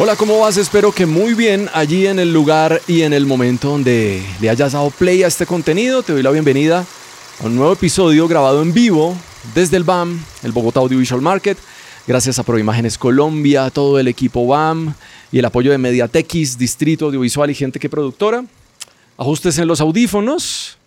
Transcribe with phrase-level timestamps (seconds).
[0.00, 0.56] Hola, ¿cómo vas?
[0.56, 4.70] Espero que muy bien allí en el lugar y en el momento donde le hayas
[4.70, 6.04] dado play a este contenido.
[6.04, 6.86] Te doy la bienvenida
[7.40, 9.16] a un nuevo episodio grabado en vivo
[9.56, 11.58] desde el BAM, el Bogotá Audiovisual Market.
[12.06, 14.94] Gracias a Proimágenes Colombia, todo el equipo BAM
[15.32, 18.44] y el apoyo de Mediatex, Distrito Audiovisual y gente que productora.
[19.16, 20.78] Ajustes en los audífonos,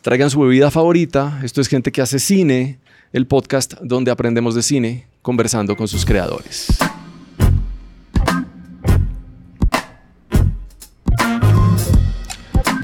[0.00, 1.38] traigan su bebida favorita.
[1.44, 2.78] Esto es gente que hace cine,
[3.12, 6.68] el podcast donde aprendemos de cine conversando con sus creadores.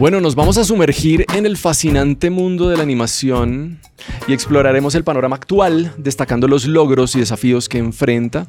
[0.00, 3.80] Bueno, nos vamos a sumergir en el fascinante mundo de la animación
[4.26, 8.46] y exploraremos el panorama actual, destacando los logros y desafíos que enfrenta,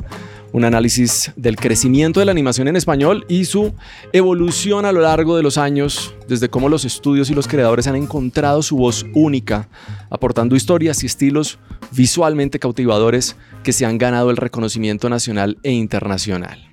[0.54, 3.74] un análisis del crecimiento de la animación en español y su
[4.14, 7.98] evolución a lo largo de los años, desde cómo los estudios y los creadores han
[7.98, 9.68] encontrado su voz única,
[10.10, 11.60] aportando historias y estilos
[11.92, 16.72] visualmente cautivadores que se han ganado el reconocimiento nacional e internacional.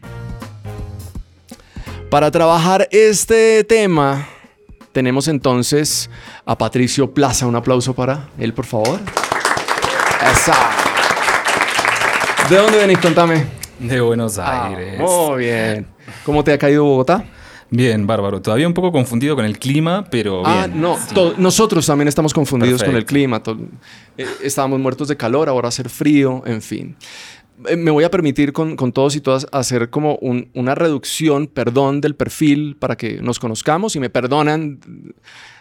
[2.11, 4.29] Para trabajar este tema,
[4.99, 6.11] tenemos entonces
[6.45, 7.47] a Patricio Plaza.
[7.47, 8.99] Un aplauso para él, por favor.
[10.33, 10.57] Esa.
[12.51, 12.99] ¿De dónde venís?
[12.99, 13.47] Contame.
[13.79, 14.99] De Buenos ah, Aires.
[14.99, 15.87] muy bien.
[16.25, 17.25] ¿Cómo te ha caído Bogotá?
[17.71, 18.43] Bien, bárbaro.
[18.43, 20.99] Todavía un poco confundido con el clima, pero ah, no.
[21.37, 23.41] Nosotros también estamos confundidos con el clima.
[24.17, 26.97] Eh, estábamos muertos de calor, ahora hacer frío, en fin.
[27.67, 30.19] Eh, me voy a permitir con, todos y todas hacer como
[30.55, 34.81] una reducción, perdón, del perfil para que nos conozcamos y me perdonan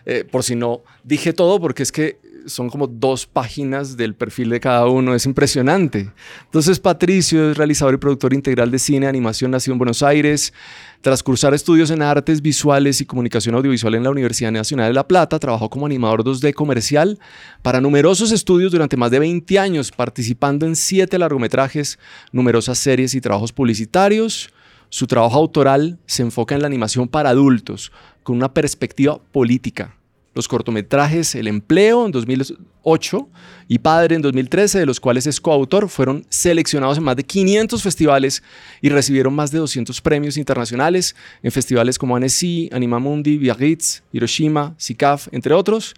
[0.09, 4.49] eh, por si no dije todo, porque es que son como dos páginas del perfil
[4.49, 6.13] de cada uno, es impresionante.
[6.45, 10.53] Entonces Patricio es realizador y productor integral de cine, animación, nació en Buenos Aires.
[11.01, 15.09] Tras cursar estudios en artes visuales y comunicación audiovisual en la Universidad Nacional de La
[15.09, 17.19] Plata, trabajó como animador 2D comercial
[17.61, 21.99] para numerosos estudios durante más de 20 años, participando en siete largometrajes,
[22.31, 24.51] numerosas series y trabajos publicitarios.
[24.87, 27.91] Su trabajo autoral se enfoca en la animación para adultos,
[28.23, 29.96] con una perspectiva política,
[30.37, 33.29] los cortometrajes El Empleo en 2008
[33.67, 37.83] y Padre en 2013, de los cuales es coautor, fueron seleccionados en más de 500
[37.83, 38.43] festivales
[38.81, 45.27] y recibieron más de 200 premios internacionales en festivales como Annecy, Animamundi, Biarritz, Hiroshima, SICAF,
[45.31, 45.93] entre otros.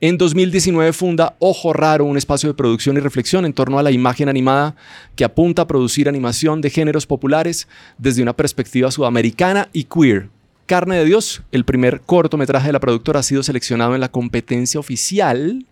[0.00, 3.92] En 2019 funda Ojo Raro, un espacio de producción y reflexión en torno a la
[3.92, 4.74] imagen animada
[5.14, 7.68] que apunta a producir animación de géneros populares
[7.98, 10.28] desde una perspectiva sudamericana y queer,
[10.66, 14.80] Carne de Dios, el primer cortometraje de la productora, ha sido seleccionado en la competencia
[14.80, 15.66] oficial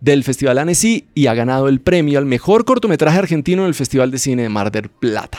[0.00, 4.10] del Festival Annecy y ha ganado el premio al mejor cortometraje argentino en el Festival
[4.10, 5.38] de Cine de Mar del Plata.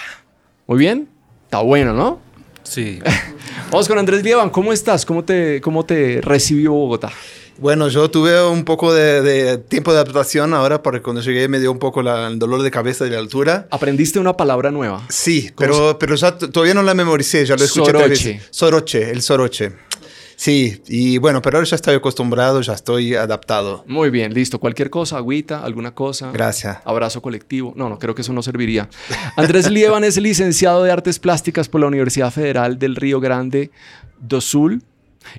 [0.65, 1.07] Muy bien,
[1.45, 2.19] está bueno, ¿no?
[2.63, 2.99] Sí.
[3.71, 5.05] Vamos con Andrés Lieban, ¿cómo estás?
[5.05, 7.11] ¿Cómo te, cómo te recibió Bogotá?
[7.59, 11.71] Bueno, yo tuve un poco de, tiempo de adaptación ahora porque cuando llegué me dio
[11.71, 13.67] un poco el dolor de cabeza de la altura.
[13.71, 15.03] ¿Aprendiste una palabra nueva?
[15.09, 17.91] Sí, pero, pero ya todavía no la memoricé, ya lo escuché.
[17.91, 18.41] Soroche.
[18.51, 19.73] Soroche, el soroche.
[20.35, 23.83] Sí, y bueno, pero ahora ya estoy acostumbrado, ya estoy adaptado.
[23.87, 24.59] Muy bien, listo.
[24.59, 26.31] Cualquier cosa, agüita, alguna cosa.
[26.31, 26.77] Gracias.
[26.85, 27.73] Abrazo colectivo.
[27.75, 28.87] No, no, creo que eso no serviría.
[29.35, 33.71] Andrés Lieban es licenciado de Artes Plásticas por la Universidad Federal del Río Grande
[34.19, 34.83] do Sul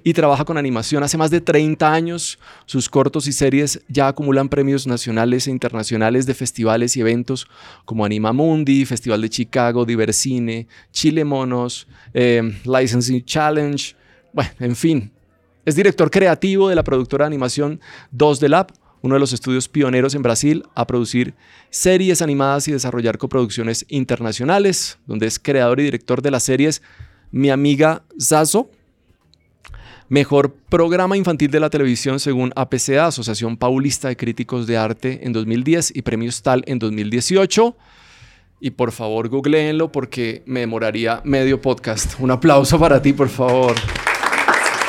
[0.04, 2.38] y trabaja con animación hace más de 30 años.
[2.66, 7.48] Sus cortos y series ya acumulan premios nacionales e internacionales de festivales y eventos
[7.84, 13.94] como Anima Mundi, Festival de Chicago, Divercine, Chile Monos, eh, Licensing Challenge.
[14.32, 15.12] Bueno, en fin.
[15.64, 17.80] Es director creativo de la productora de animación
[18.12, 18.72] 2 de Lab,
[19.02, 21.34] uno de los estudios pioneros en Brasil a producir
[21.70, 26.82] series animadas y desarrollar coproducciones internacionales, donde es creador y director de las series
[27.30, 28.70] Mi amiga Zazo,
[30.10, 35.34] Mejor programa infantil de la televisión según APCA, Asociación Paulista de Críticos de Arte en
[35.34, 37.76] 2010 y Premios TAL en 2018.
[38.60, 42.18] Y por favor, googleenlo porque me demoraría medio podcast.
[42.20, 43.74] Un aplauso para ti, por favor.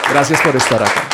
[0.10, 1.10] Gracias por estar acá.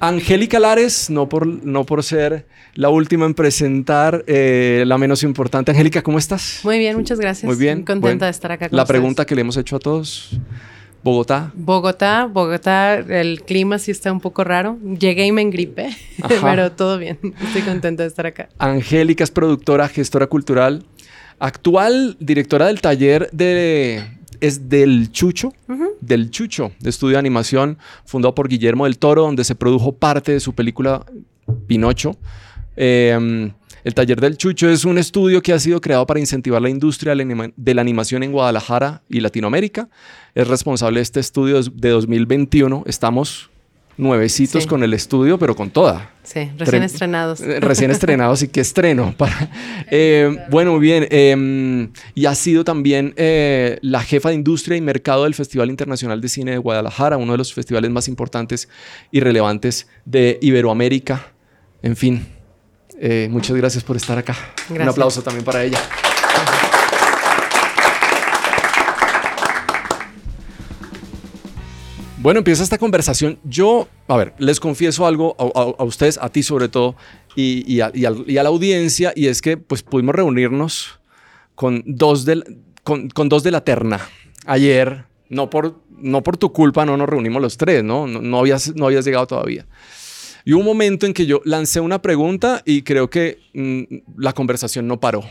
[0.00, 5.72] Angélica Lares, no por, no por ser la última en presentar, eh, la menos importante.
[5.72, 6.60] Angélica, ¿cómo estás?
[6.64, 7.44] Muy bien, muchas gracias.
[7.44, 7.84] Muy bien.
[7.84, 10.40] contenta de estar acá con La pregunta que le hemos hecho a todos.
[11.02, 11.50] Bogotá.
[11.54, 14.78] Bogotá, Bogotá, el clima sí está un poco raro.
[14.98, 15.90] Llegué y me engripé,
[16.42, 17.18] pero todo bien.
[17.42, 18.48] Estoy contenta de estar acá.
[18.58, 20.84] Angélica es productora, gestora cultural,
[21.38, 24.04] actual directora del taller de
[24.40, 25.52] es del Chucho,
[26.00, 27.76] del Chucho, de estudio de animación,
[28.06, 31.04] fundado por Guillermo del Toro, donde se produjo parte de su película
[31.66, 32.16] Pinocho.
[32.76, 33.50] Eh,
[33.84, 37.14] el Taller del Chucho es un estudio que ha sido creado para incentivar la industria
[37.14, 39.88] de la animación en Guadalajara y Latinoamérica.
[40.34, 42.84] Es responsable de este estudio de 2021.
[42.86, 43.50] Estamos
[44.00, 46.10] nuevecitos con el estudio, pero con toda.
[46.22, 47.40] Sí, recién estrenados.
[47.40, 49.14] Eh, recién estrenados y qué estreno.
[49.18, 49.50] Para,
[49.90, 51.06] eh, bueno, muy bien.
[51.10, 56.20] Em, y ha sido también eh, la jefa de industria y mercado del Festival Internacional
[56.20, 58.68] de Cine de Guadalajara, uno de los festivales más importantes
[59.10, 61.32] y relevantes de Iberoamérica.
[61.82, 62.26] En fin,
[63.30, 64.36] muchas gracias por estar acá.
[64.68, 65.78] Un aplauso también para ella.
[72.22, 73.38] Bueno, empieza esta conversación.
[73.44, 76.94] Yo, a ver, les confieso algo a, ustedes, a ti sobre todo,
[77.34, 81.00] y, a, la audiencia, y es que pues pudimos reunirnos
[81.54, 82.26] con dos,
[82.84, 84.00] con, dos de la terna.
[84.44, 88.06] Ayer, no por, no por tu culpa, no nos reunimos los tres, ¿no?
[88.06, 89.64] No, habías, no habías llegado todavía.
[90.44, 94.32] Y hubo un momento en que yo lancé una pregunta y creo que mm, la
[94.32, 95.24] conversación no paró.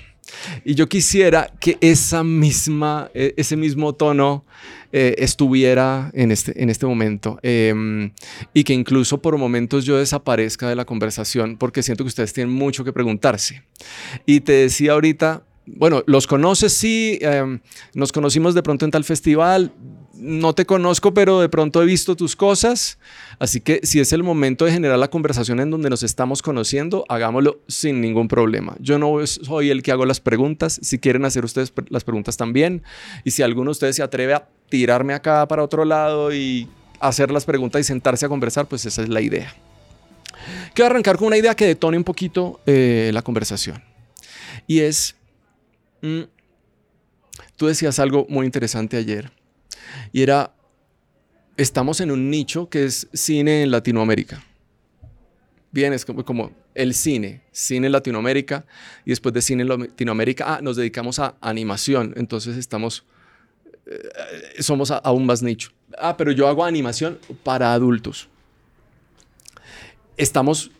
[0.63, 4.45] Y yo quisiera que esa misma, e, ese mismo tono
[4.91, 8.11] eh, estuviera en este, en este momento em,
[8.53, 12.53] y que incluso por momentos yo desaparezca de la conversación porque siento que ustedes tienen
[12.53, 13.63] mucho que preguntarse.
[14.25, 17.59] Y te decía ahorita, bueno, los conoces, sí, em,
[17.93, 19.71] nos conocimos de pronto en tal festival,
[20.19, 22.99] no te conozco, pero de pronto he visto tus cosas.
[23.39, 27.05] Así que si es el momento de generar la conversación en donde nos estamos conociendo,
[27.07, 28.75] hagámoslo sin ningún problema.
[28.79, 30.79] Yo no soy el que hago las preguntas.
[30.83, 32.83] Si quieren hacer ustedes las preguntas también.
[33.23, 36.67] Y si alguno de ustedes se atreve a tirarme acá para otro lado y
[36.99, 39.55] hacer las preguntas y sentarse a conversar, pues esa es la idea.
[40.73, 43.81] Quiero arrancar con una idea que detone un poquito eh, la conversación.
[44.67, 45.15] Y es,
[46.01, 46.23] mm,
[47.55, 49.31] tú decías algo muy interesante ayer
[50.11, 50.53] y era,
[51.57, 54.43] estamos en un nicho que es cine en Latinoamérica.
[55.71, 58.65] Bien, es como, el cine, cine en Latinoamérica,
[59.05, 63.05] y después de cine en Latinoamérica, ah, nos dedicamos a animación, entonces estamos,
[63.85, 65.71] eh, somos aún más nicho.
[65.97, 68.29] Ah, pero yo hago animación para adultos.
[70.17, 70.71] Estamos,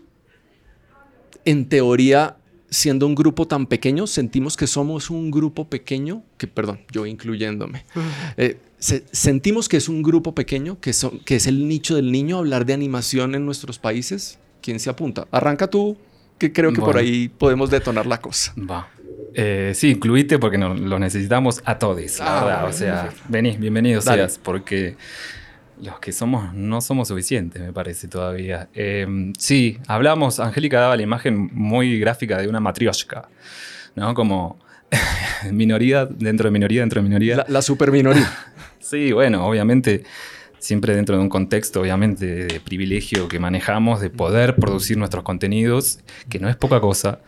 [1.46, 2.38] en teoría,
[2.70, 7.86] siendo un grupo tan pequeño, sentimos que somos un grupo pequeño, que perdón, yo incluyéndome,
[8.80, 12.66] sentimos que es un grupo pequeño, que, son, que es el nicho del niño, hablar
[12.66, 14.40] de animación en nuestros países.
[14.62, 15.28] ¿Quién se apunta?
[15.32, 15.98] Arranca tú,
[16.38, 18.54] que creo que por ahí podemos detonar la cosa.
[18.58, 18.90] Va.
[19.34, 24.96] Eh, sí, incluite porque lo necesitamos a todos, ah, O sea, vení, bienvenidos seas, porque
[25.82, 28.70] los que somos no somos suficientes, me parece todavía.
[28.74, 33.30] Em, sí, hablamos, Angélica daba la imagen muy gráfica de una matrioshka,
[33.96, 34.14] ¿no?
[34.14, 34.60] Como
[35.52, 37.38] minoría dentro de minoría dentro de minoría.
[37.38, 38.30] La, la super minoría.
[38.90, 40.04] Sí, bueno, obviamente
[40.58, 46.00] siempre dentro de un contexto, obviamente, de privilegio que manejamos, de poder producir nuestros contenidos,
[46.28, 47.20] que no es poca cosa,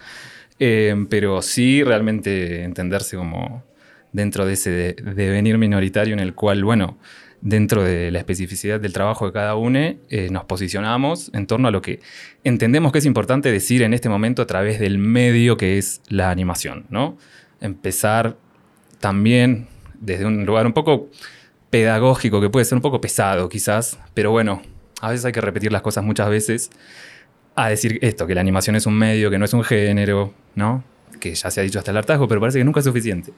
[0.58, 3.63] eh, pero sí realmente entenderse como
[4.12, 6.98] dentro de ese devenir minoritario en el cual, bueno,
[7.42, 11.72] dentro de la especificidad del trabajo de cada uno, eh, nos posicionamos en torno a
[11.72, 12.00] lo que
[12.44, 16.31] entendemos que es importante decir en este momento a través del medio que es la
[16.31, 17.19] animación, ¿no?
[17.60, 18.36] Empezar
[19.00, 19.68] también
[20.00, 21.10] desde un lugar un poco
[21.71, 24.62] pedagógico que puede ser un poco pesado quizás, pero bueno,
[25.01, 26.69] a veces hay que repetir las cosas muchas veces
[27.56, 30.83] a decir esto, que la animación es un medio, que no es un género, ¿no?
[31.19, 33.33] Que ya se ha dicho hasta el hartazgo, pero parece que nunca es suficiente.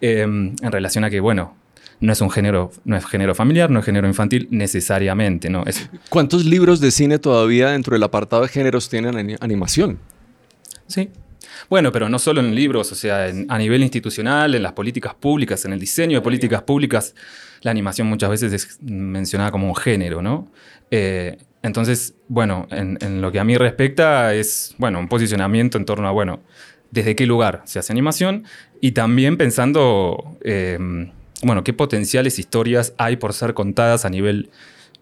[0.00, 1.56] Em, en relación a que, bueno,
[2.00, 5.64] no es un género, no es género familiar, no es género infantil necesariamente, ¿no?
[5.66, 5.90] Es...
[6.08, 9.98] ¿Cuántos libros de cine todavía dentro del apartado de géneros tienen animación?
[10.86, 11.10] Sí,
[11.68, 15.64] bueno, pero no solo en libros, o sea, a nivel institucional, en las políticas públicas,
[15.64, 17.14] en el diseño de políticas públicas,
[17.62, 20.50] la animación muchas veces es mencionada como un género, ¿no?
[20.90, 26.08] Eh, entonces, bueno, en, lo que a mí respecta es, bueno, un posicionamiento en torno
[26.08, 26.40] a, bueno,
[26.90, 28.44] desde qué lugar se hace animación
[28.80, 30.78] y también pensando, eh,
[31.42, 34.50] bueno, qué potenciales historias hay por ser contadas a nivel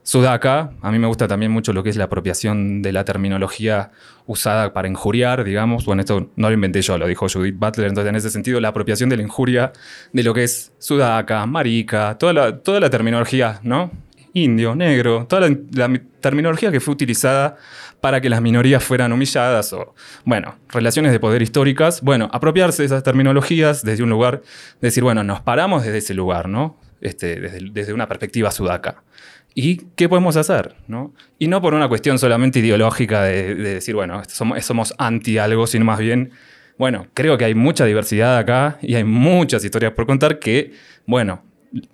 [0.07, 3.91] Sudaka, a mí me gusta también mucho lo que es la apropiación de la terminología
[4.25, 5.85] usada para injuriar, digamos.
[5.85, 7.89] Bueno, esto no lo inventé yo, lo dijo Judith Butler.
[7.89, 9.73] Entonces, en ese sentido, la apropiación de la injuria
[10.13, 13.91] de lo que es Sudaka, marica, toda la, toda la terminología, ¿no?
[14.33, 17.57] Indio, negro, toda la, terminología que fue utilizada
[18.01, 22.01] para que las minorías fueran humilladas o, bueno, relaciones de poder históricas.
[22.01, 24.43] Bueno, apropiarse de esas terminologías desde un lugar,
[24.81, 26.79] decir, bueno, nos paramos desde ese lugar, ¿no?
[27.01, 29.03] Este, desde, desde una perspectiva sudaca.
[29.59, 30.75] ¿Y qué podemos hacer?
[30.87, 31.15] ¿no?
[31.39, 35.87] Y no por una cuestión solamente ideológica de, decir, bueno, somos, somos, anti algo, sino
[35.87, 36.31] más bien,
[36.77, 40.73] bueno, creo que hay mucha diversidad acá y hay muchas historias por contar que,
[41.07, 41.43] bueno,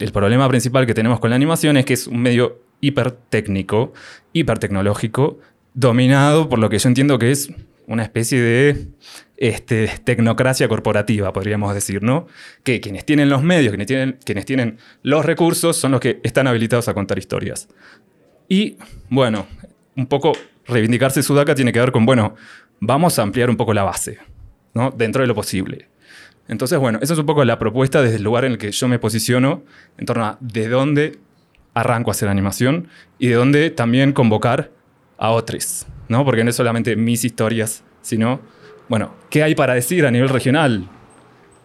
[0.01, 3.93] el problema principal que tenemos con la animación es que es un medio hipertécnico,
[4.33, 5.39] hipertecnológico,
[5.73, 7.53] dominado por lo que yo entiendo que es
[7.87, 8.89] una especie de
[9.43, 12.29] este, tecnocracia corporativa, podríamos decir, ¿no?
[12.63, 16.47] Que quienes tienen los medios, quienes tienen, quienes tienen los recursos, son los que están
[16.47, 17.69] habilitados a contar historias.
[18.49, 18.77] Y
[19.11, 19.49] bueno,
[19.97, 20.33] un poco
[20.65, 22.37] reivindicarse Sudaca tiene que ver con, bueno,
[22.79, 24.19] vamos a ampliar un poco la base,
[24.75, 24.93] ¿no?
[24.93, 25.89] Dentro de lo posible.
[26.47, 28.87] Entonces, bueno, esa es un poco la propuesta desde el lugar en el que yo
[28.87, 29.65] me posiciono
[29.99, 31.19] en torno a de dónde
[31.75, 32.87] arranco a hacer animación
[33.19, 34.71] y de dónde también convocar
[35.19, 36.25] a otros, ¿no?
[36.25, 38.41] Porque no es solamente mis historias, sino,
[38.89, 40.89] bueno, ¿qué hay para decir a nivel regional?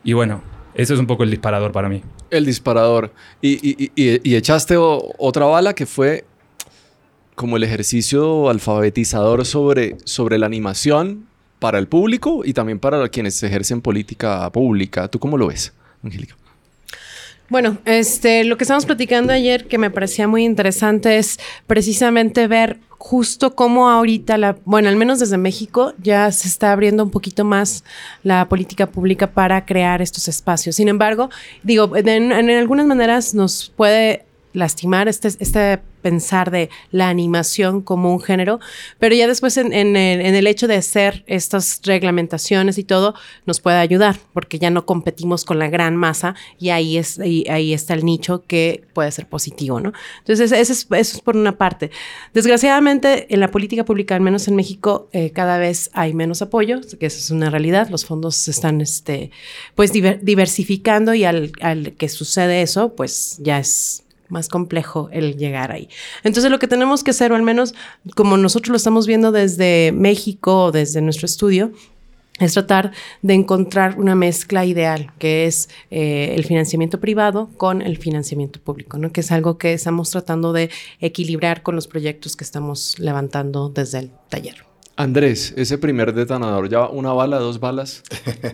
[0.04, 0.42] Y bueno,
[0.74, 2.02] eso es un poco el disparador para mí.
[2.30, 3.12] El disparador.
[3.42, 6.26] Y, y echaste otra bala que fue
[7.38, 11.28] como el ejercicio alfabetizador sobre, sobre la animación
[11.60, 15.08] para el público y también para quienes ejercen política pública.
[15.08, 15.72] ¿Tú cómo lo ves,
[16.04, 16.36] Angélica?
[17.50, 22.80] Bueno, este, lo que estábamos platicando ayer que me parecía muy interesante es precisamente ver
[22.98, 27.46] justo cómo ahorita, la, bueno, al menos desde México, ya se está abriendo un poquito
[27.46, 27.84] más
[28.24, 30.76] la política pública para crear estos espacios.
[30.76, 31.30] Sin embargo,
[31.64, 38.14] digo, en, en algunas maneras nos puede lastimar este, este pensar de la animación como
[38.14, 38.62] un género,
[38.98, 43.14] pero ya después en, el, hecho de hacer estas reglamentaciones y todo
[43.46, 46.98] nos puede ayudar, porque ya no competimos con la gran masa y ahí,
[47.50, 49.92] ahí, está el nicho que puede ser positivo, ¿no?
[50.20, 51.92] Entonces, eso es, eso por una parte.
[52.34, 56.80] Desgraciadamente, en la política pública, al menos en México, eh, cada vez hay menos apoyo,
[56.98, 59.30] que esa es una realidad, los fondos se están, este,
[59.76, 65.72] pues, diversificando y al, al que sucede eso, pues ya es más complejo el llegar
[65.72, 65.90] ahí.
[66.24, 67.74] Entonces lo que tenemos que hacer, o al menos
[68.16, 71.72] como nosotros lo estamos viendo desde México o desde nuestro estudio,
[72.40, 72.92] es tratar
[73.22, 78.98] de encontrar una mezcla ideal, que es eh, el financiamiento privado con el financiamiento público,
[78.98, 79.12] ¿no?
[79.12, 80.70] que es algo que estamos tratando de
[81.00, 84.66] equilibrar con los proyectos que estamos levantando desde el taller.
[84.96, 88.04] Andrés, ese primer detonador, ¿ya una bala, dos balas?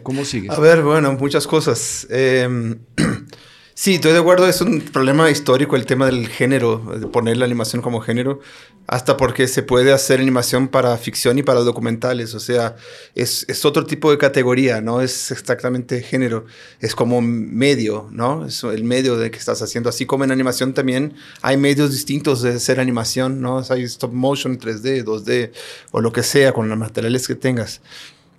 [0.03, 0.49] ¿Cómo sigue?
[0.51, 2.05] A ver, bueno, muchas cosas.
[2.09, 2.75] Eh,
[3.75, 7.45] Sí, estoy de acuerdo, es un problema histórico el tema del género, de poner la
[7.45, 8.39] animación como género,
[8.85, 12.75] hasta porque se puede hacer animación para ficción y para documentales, o sea,
[13.15, 16.45] es, es otro tipo de categoría, no es exactamente género,
[16.81, 18.45] es como medio, ¿no?
[18.45, 22.43] Es el medio de que estás haciendo, así como en animación también hay medios distintos
[22.43, 23.63] de hacer animación, ¿no?
[23.67, 25.51] Hay stop motion, 3D, 2D
[25.89, 27.81] o lo que sea con los materiales que tengas.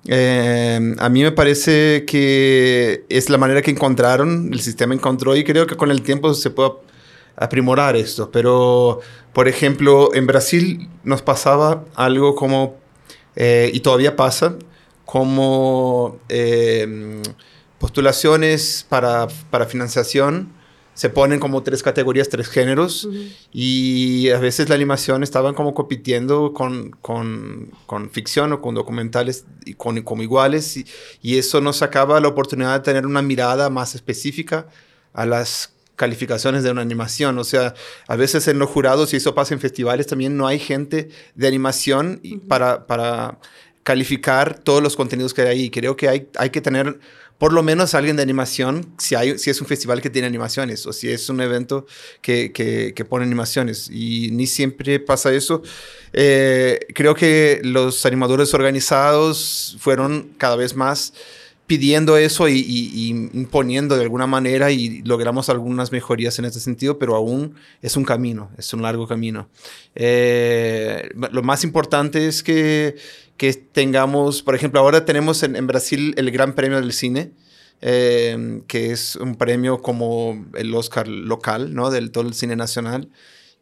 [0.07, 5.45] Eh, a mí me parece que es la manera que encontraron, el sistema encontró y
[5.45, 6.73] creo que con el tiempo se puede
[7.37, 8.31] aprimorar esto.
[8.31, 9.01] Pero,
[9.33, 12.77] por ejemplo, en Brasil nos pasaba algo como,
[13.37, 14.57] eh, y todavía pasa,
[15.05, 17.23] como eh,
[17.79, 20.53] postulaciones para, para financiación
[20.95, 23.09] se ponen como tres categorías, tres géneros,
[23.53, 29.45] y a veces la animación estaban como compitiendo con, con, con ficción o con documentales
[29.65, 30.87] y con, como iguales, y,
[31.21, 34.69] y, eso nos sacaba la oportunidad de tener una mirada más específica
[35.13, 37.39] a las calificaciones de una animación.
[37.39, 37.75] O sea,
[38.07, 41.49] a veces en los jurados, y eso pasa en festivales también, no hay gente de
[41.49, 43.39] animación para, para
[43.83, 45.71] calificar todos los contenidos que hay ahí.
[45.71, 46.99] Creo que hay, hay que tener
[47.39, 50.87] por lo menos alguien de animación, si, hay, si es un festival que tiene animaciones
[50.87, 51.87] o si es un evento
[52.23, 53.91] que, que, pone animaciones.
[53.91, 55.63] Y ni siempre pasa eso.
[56.13, 61.13] Eh, creo que los animadores organizados fueron cada vez más
[61.67, 67.17] pidiendo eso y, imponiendo de alguna manera y logramos algunas mejorías en ese sentido, pero
[67.17, 69.49] aún es un camino, es un largo camino.
[69.95, 72.97] Eh, lo más importante es que
[73.37, 77.33] que tengamos, por ejemplo, ahora tenemos en, Brasil el Gran Premio del Cine,
[77.81, 81.91] eh, que es un premio como el Oscar local, ¿no?
[81.91, 83.11] Del todo el cine nacional.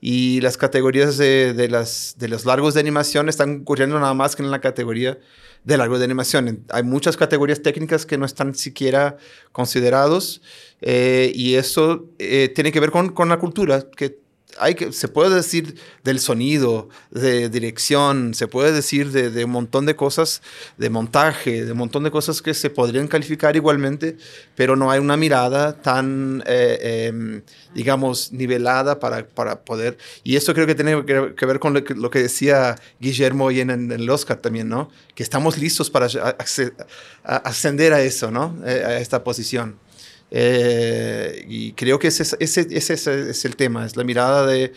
[0.01, 4.35] Y las categorías de, de, las, de los largos de animación están ocurriendo nada más
[4.35, 5.19] que en la categoría
[5.65, 6.65] de largos de animación.
[6.71, 9.17] Hay muchas categorías técnicas que no están siquiera
[9.53, 10.43] considerados
[10.81, 14.22] eh, y eso eh, tiene que ver con, con la cultura, que
[14.59, 19.87] hay que, se puede decir del sonido, de dirección, se puede decir de, un montón
[19.87, 20.43] de cosas,
[20.79, 24.17] de montaje, de un montón de cosas que se podrían calificar igualmente,
[24.55, 27.43] pero no hay una mirada tan, eh, em,
[27.75, 29.99] digamos, nivelada para, para, poder...
[30.25, 34.09] Y esto creo que tiene que, ver con lo que, decía Guillermo y en, el
[34.11, 34.91] Oscar también, ¿no?
[35.15, 36.09] Que estamos listos para
[37.25, 38.57] ascender a eso, ¿no?
[38.65, 39.77] Eh, a esta posición.
[40.35, 42.95] Eh, y creo que ese, ese, ese,
[43.31, 44.73] es el tema, es la mirada de,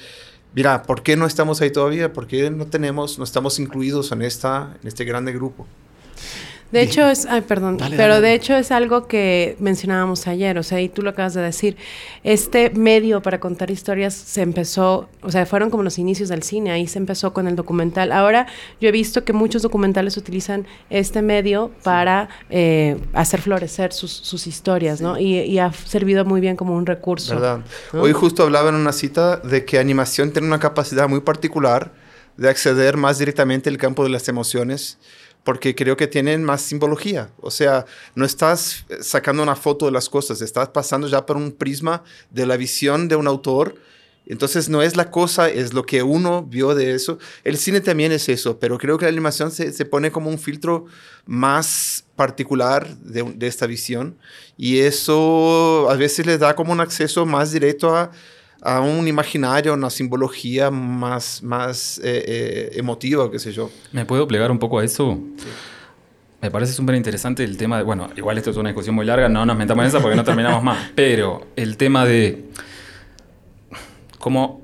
[0.53, 2.11] mira, ¿por qué no estamos ahí todavía?
[2.11, 5.65] ¿Por qué no tenemos, no estamos incluidos en, esta, en este grande grupo?
[6.75, 10.81] De hecho es, ay, perdón, pero de hecho es algo que mencionábamos ayer, o sea,
[10.81, 11.77] y tú lo acabas de decir,
[12.25, 16.71] este medio para contar historias se empezó, o sea, fueron como los inicios del cine,
[16.71, 18.11] ahí se empezó con el documental.
[18.11, 18.47] Ahora
[18.81, 24.99] yo he visto que muchos documentales utilizan este medio para eh, hacer florecer sus, historias,
[24.99, 25.17] ¿no?
[25.17, 27.35] Y, ha servido muy bien como un recurso.
[27.35, 27.61] ¿Verdad?
[27.93, 31.93] Hoy justo hablaba en una cita de que animación tiene una capacidad muy particular
[32.35, 34.97] de acceder más directamente al campo de las emociones
[35.45, 37.29] porque creo que tienen más simbología.
[37.39, 37.85] O sea,
[38.15, 42.47] no estás sacando una foto de las cosas, estás pasando ya por un prisma de
[42.47, 43.75] la visión de un autor.
[44.25, 47.19] Entonces no es la cosa, es lo que uno vio de eso.
[47.43, 50.39] El cine también es eso, pero creo que la animación se, se pone como un
[50.39, 50.87] filtro
[51.27, 54.17] más particular de, de, esta visión
[54.57, 58.11] y eso a veces le da como un acceso más directo a,
[58.65, 63.69] a un imaginario, una simbología más, más eh, eh, emotiva, qué sé yo.
[63.91, 65.19] ¿Me puedo plegar un poco a eso?
[66.41, 69.29] Me parece súper interesante el tema de, bueno, igual esto es una discusión muy larga,
[69.29, 72.45] no nos metamos en esa porque no terminamos más, pero el tema de
[74.17, 74.63] cómo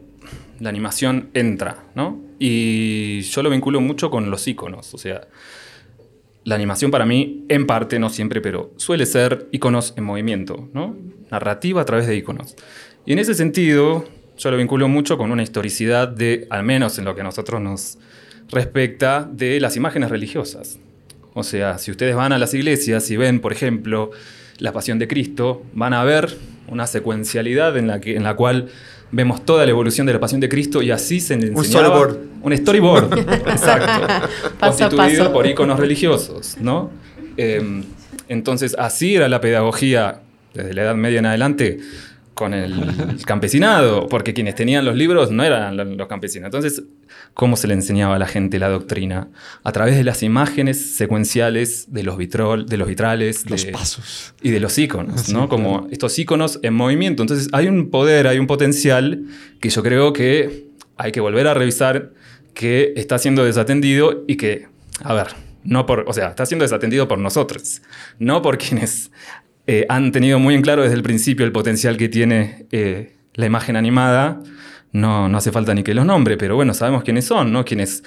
[0.60, 2.20] la animación entra, ¿no?
[2.40, 5.28] Y yo lo vinculo mucho con los iconos, o sea,
[6.44, 10.98] la animación para mí, en parte, no siempre, pero suele ser iconos en movimiento, ¿no?
[11.30, 12.56] Narrativa a través de iconos.
[13.06, 14.06] Y en ese sentido,
[14.38, 17.62] yo lo vinculo mucho con una historicidad de, al menos en lo que a nosotros
[17.62, 17.98] nos
[18.50, 20.78] respecta, de las imágenes religiosas.
[21.34, 24.12] O sea, si ustedes van a las iglesias y ven, por ejemplo,
[24.58, 28.68] la Pasión de Cristo, van a ver una secuencialidad en la, que, en la cual
[29.12, 31.60] vemos toda la evolución de la Pasión de Cristo y así se enseñaba...
[31.60, 32.18] Un storyboard.
[32.44, 34.28] Un storyboard, exacto.
[34.60, 36.92] constituido por iconos religiosos, ¿no?
[37.38, 37.84] Eh,
[38.28, 40.22] entonces, así era la pedagogía
[40.54, 41.80] desde la Edad Media en adelante
[42.34, 46.48] con el campesinado, porque quienes tenían los libros no eran los campesinos.
[46.48, 46.84] Entonces,
[47.34, 49.30] ¿cómo se le enseñaba a la gente la doctrina?
[49.64, 54.52] A través de las imágenes secuenciales de los, vitrol, de los vitrales, los pasos y
[54.52, 55.50] de los iconos, ¿no?
[55.50, 57.22] Como estos iconos en movimiento.
[57.22, 59.26] Entonces, hay un poder, hay un potencial
[59.60, 62.12] que yo creo que hay que volver a revisar
[62.54, 64.68] que está siendo desatendido y que,
[65.04, 65.28] a ver,
[65.64, 67.82] no por, o sea, está siendo desatendido por nosotros,
[68.20, 69.12] no por quienes
[69.72, 73.46] eh, han tenido muy en claro desde el principio el potencial que tiene eh, la
[73.46, 74.42] imagen animada.
[74.92, 77.64] No, no hace falta ni que los nombre, pero bueno, sabemos quiénes son, ¿no?
[77.64, 78.04] Quienes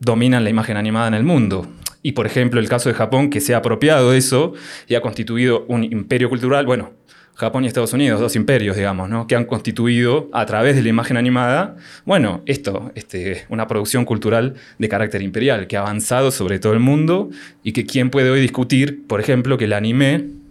[0.00, 1.70] dominan la imagen animada en el mundo.
[2.00, 4.54] Y por ejemplo, el caso de Japón, que se ha apropiado de eso
[4.88, 6.94] y ha constituido un imperio cultural, bueno,
[7.34, 9.26] Japón y Estados Unidos, dos imperios, digamos, ¿no?
[9.26, 14.54] que han constituido a través de la imagen animada, bueno, esto, este, una producción cultural
[14.78, 17.28] de carácter imperial, que ha avanzado sobre todo el mundo
[17.62, 20.45] y que quién puede hoy discutir, por ejemplo, que el anime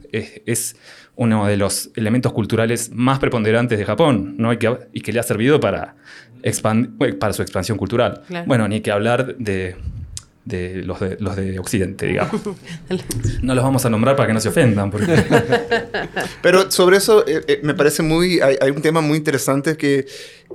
[0.45, 0.75] es,
[1.17, 4.51] uno de los elementos culturales más preponderantes de Japón ¿no?
[4.51, 5.95] y, que, y que le ha servido para,
[7.19, 8.23] para su expansión cultural.
[8.45, 9.77] Bueno, ni que hablar de,
[10.45, 12.41] de los, de los de Occidente, digamos.
[13.41, 14.91] No los vamos a nombrar para que no se ofendan.
[16.41, 20.05] Pero sobre eso eh, eh, me parece muy, hay, hay, un tema muy interesante que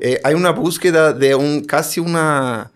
[0.01, 2.71] eh, hay una búsqueda de un, casi una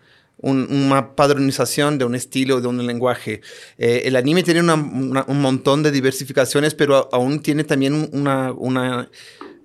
[0.51, 3.41] una padronización de un estilo, de un lenguaje.
[3.79, 8.53] Eh, el anime tiene un montón de diversificaciones, pero aún tiene también una...
[8.53, 9.11] una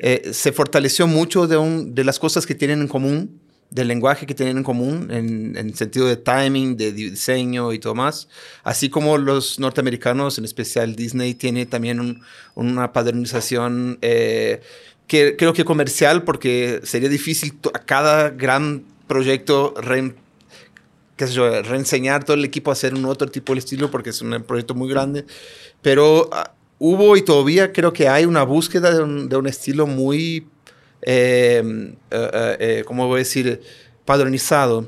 [0.01, 4.25] eh, se fortaleció mucho de, un, de las cosas que tienen en común, del lenguaje
[4.25, 8.29] que tienen en común, en, en sentido de timing, de diseño y todo más.
[8.63, 12.21] Así como los norteamericanos, en especial Disney, tiene también
[12.55, 14.61] una padronización eh,
[15.05, 19.73] que creo que comercial, porque sería difícil a cada gran proyecto
[21.19, 24.12] qué sé yo, reenseñar todo el equipo a hacer un otro tipo de estilo porque
[24.12, 25.25] es un proyecto muy grande.
[25.82, 26.29] Pero uh,
[26.79, 30.47] hubo y todavía creo que hay una búsqueda de un, de un estilo muy,
[31.01, 33.62] eh, uh, uh, ¿cómo voy a decir?,
[34.05, 34.88] padronizado.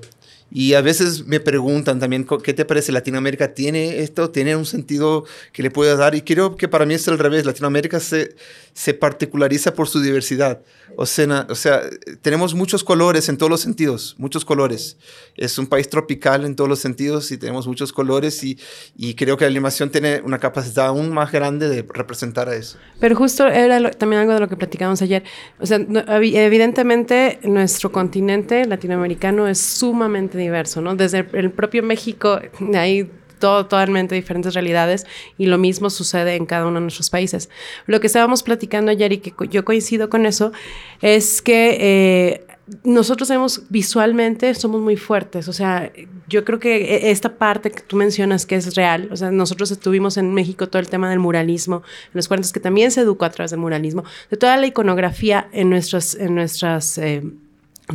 [0.52, 2.92] Y a veces me preguntan también, ¿qué te parece?
[2.92, 4.32] ¿Latinoamérica tiene esto?
[4.32, 6.14] ¿Tiene un sentido que le pueda dar?
[6.14, 7.46] Y creo que para mí es al revés.
[7.46, 8.36] Latinoamérica se,
[8.74, 10.62] se particulariza por su diversidad.
[10.98, 11.84] O sea, o sea,
[12.22, 14.98] tenemos muchos colores en todos los sentidos, muchos colores.
[15.38, 18.60] Es un país tropical en todos los sentidos y tenemos muchos colores y,
[18.98, 22.78] y creo que la animación tiene una capacidad aún más grande de representar a eso.
[23.00, 25.24] Pero justo era también algo de lo que platicamos ayer.
[25.60, 30.95] O sea, evidentemente nuestro continente latinoamericano es sumamente diverso, ¿no?
[30.95, 32.39] Desde el propio México,
[32.73, 35.06] hay todo, totalmente diferentes realidades
[35.38, 37.49] y lo mismo sucede en cada uno de nuestros países.
[37.88, 40.54] Lo que estábamos platicando ayer y que yo coincido con eso
[41.01, 42.45] es que eh,
[42.84, 45.47] nosotros vemos visualmente, somos muy fuertes.
[45.47, 45.91] O sea,
[46.27, 49.71] yo creo que e, esta parte que tú mencionas que es real, o sea, nosotros
[49.71, 53.25] estuvimos en México todo el tema del muralismo, en los cuentos que también se educó
[53.25, 57.23] a través del muralismo, de toda la iconografía en nuestras, en nuestras eh,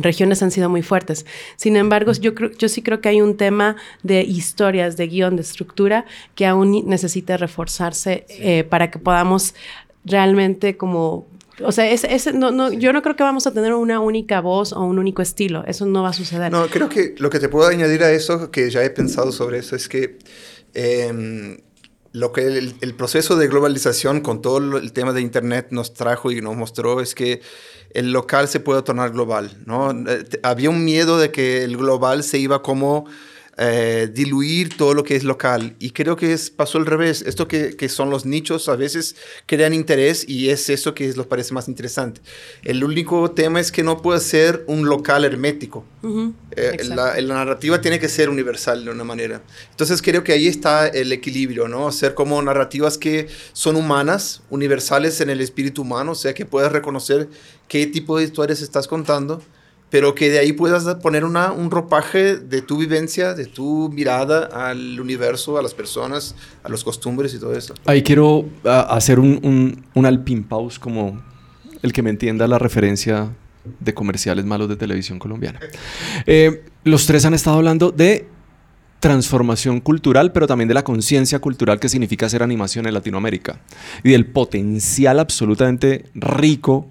[0.01, 1.25] regiones han sido muy fuertes.
[1.55, 5.35] Sin embargo, yo, creo, yo sí creo que hay un tema de historias, de guion,
[5.35, 6.05] de estructura
[6.35, 9.53] que aún necesita reforzarse eh, para que podamos
[10.05, 11.27] realmente como...
[11.63, 14.73] O sea, ese, no, no, yo no creo que vamos a tener una única voz
[14.73, 15.63] o un único estilo.
[15.65, 16.51] Eso no va a suceder.
[16.51, 19.57] No, creo que lo que te puedo añadir a eso, que ya he pensado sobre
[19.57, 20.19] eso, es que
[20.75, 21.57] eh,
[22.17, 26.41] lo que el, proceso de globalización con todo el tema de Internet nos trajo y
[26.41, 27.41] nos mostró es que
[27.91, 29.91] el local se puede tornar global, ¿no?
[29.91, 33.05] Eh, había un miedo de que el global se iba como
[33.59, 35.75] eh, diluir todo lo que es local.
[35.79, 37.23] Y creo que es, pasó al revés.
[37.23, 39.15] Esto que, que, son los nichos a veces
[39.47, 42.21] crean interés y es eso que les parece más interesante.
[42.63, 45.85] El único tema es que no puede ser un local hermético.
[46.55, 49.41] Eh, la, la, narrativa tiene que ser universal de una manera.
[49.71, 51.91] Entonces creo que ahí está el equilibrio, ¿no?
[51.91, 56.71] Ser como narrativas que son humanas, universales en el espíritu humano, o sea, que puedas
[56.71, 57.27] reconocer
[57.67, 59.41] qué tipo de historias estás contando
[59.89, 64.45] pero que de ahí puedas poner una, un ropaje de tu vivencia, de tu mirada
[64.45, 67.73] al universo, a las personas, a los costumbres y todo eso.
[67.85, 71.21] Ahí quiero hacer un, un, un alpin pause como
[71.81, 73.29] el que me entienda la referencia
[73.79, 75.59] de comerciales malos de televisión colombiana.
[76.25, 78.27] Eh, los tres han estado hablando de
[78.99, 83.61] transformación cultural, pero también de la conciencia cultural que significa hacer animación en Latinoamérica
[84.03, 86.89] y del potencial absolutamente rico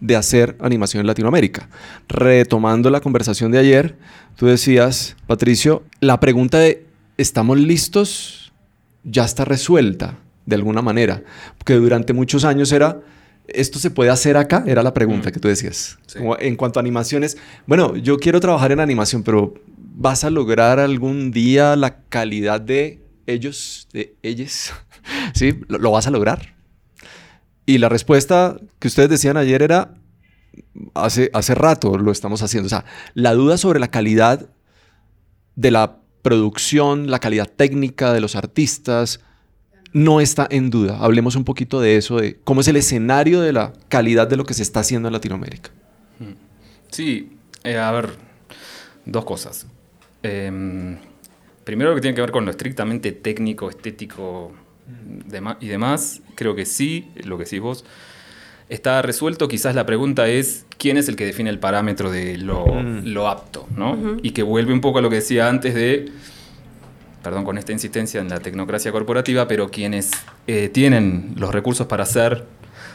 [0.00, 1.68] de hacer animación en Latinoamérica.
[2.08, 3.96] Retomando la conversación de ayer,
[4.36, 8.48] tú decías, Patricio, la pregunta de ¿estamos listos?
[9.04, 11.22] ya está resuelta de alguna manera,
[11.56, 13.00] porque durante muchos años era
[13.46, 14.64] ¿esto se puede hacer acá?
[14.66, 15.32] Era la pregunta mm.
[15.32, 15.98] que tú decías.
[16.38, 21.30] en cuanto a animaciones, bueno, yo quiero trabajar en animación, pero ¿vas a lograr algún
[21.30, 24.72] día la calidad de ellos, de ellas?
[25.34, 25.58] ¿Sí?
[25.68, 26.57] lo vas a lograr?
[27.68, 29.92] Y la respuesta que ustedes decían ayer era,
[30.94, 32.64] hace, hace rato lo estamos haciendo.
[32.64, 34.48] O sea, la duda sobre la calidad
[35.54, 39.20] de la producción, la calidad técnica de los artistas,
[39.92, 40.96] no está en duda.
[40.98, 44.46] Hablemos un poquito de eso, de cómo es el escenario de la calidad de lo
[44.46, 45.68] que se está haciendo en Latinoamérica.
[46.20, 46.36] Hmm.
[46.90, 48.12] Sí, eh, a ver,
[49.04, 49.66] dos cosas.
[50.22, 50.96] Em,
[51.64, 54.54] primero lo que tiene que ver con lo estrictamente técnico, estético,
[55.60, 57.84] y demás, creo que sí, lo que decís vos,
[58.68, 59.48] está resuelto.
[59.48, 63.18] Quizás la pregunta es quién es el que define el parámetro de lo, mm.
[63.26, 64.18] apto, ¿no?
[64.22, 66.10] Y que vuelve un poco a lo que decía antes de,
[67.22, 70.10] perdón con esta insistencia en la tecnocracia corporativa, pero quienes
[70.46, 72.44] eh, tienen los recursos para hacer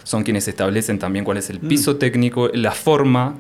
[0.04, 1.68] son quienes establecen también cuál es el mm.
[1.68, 3.36] piso técnico, la forma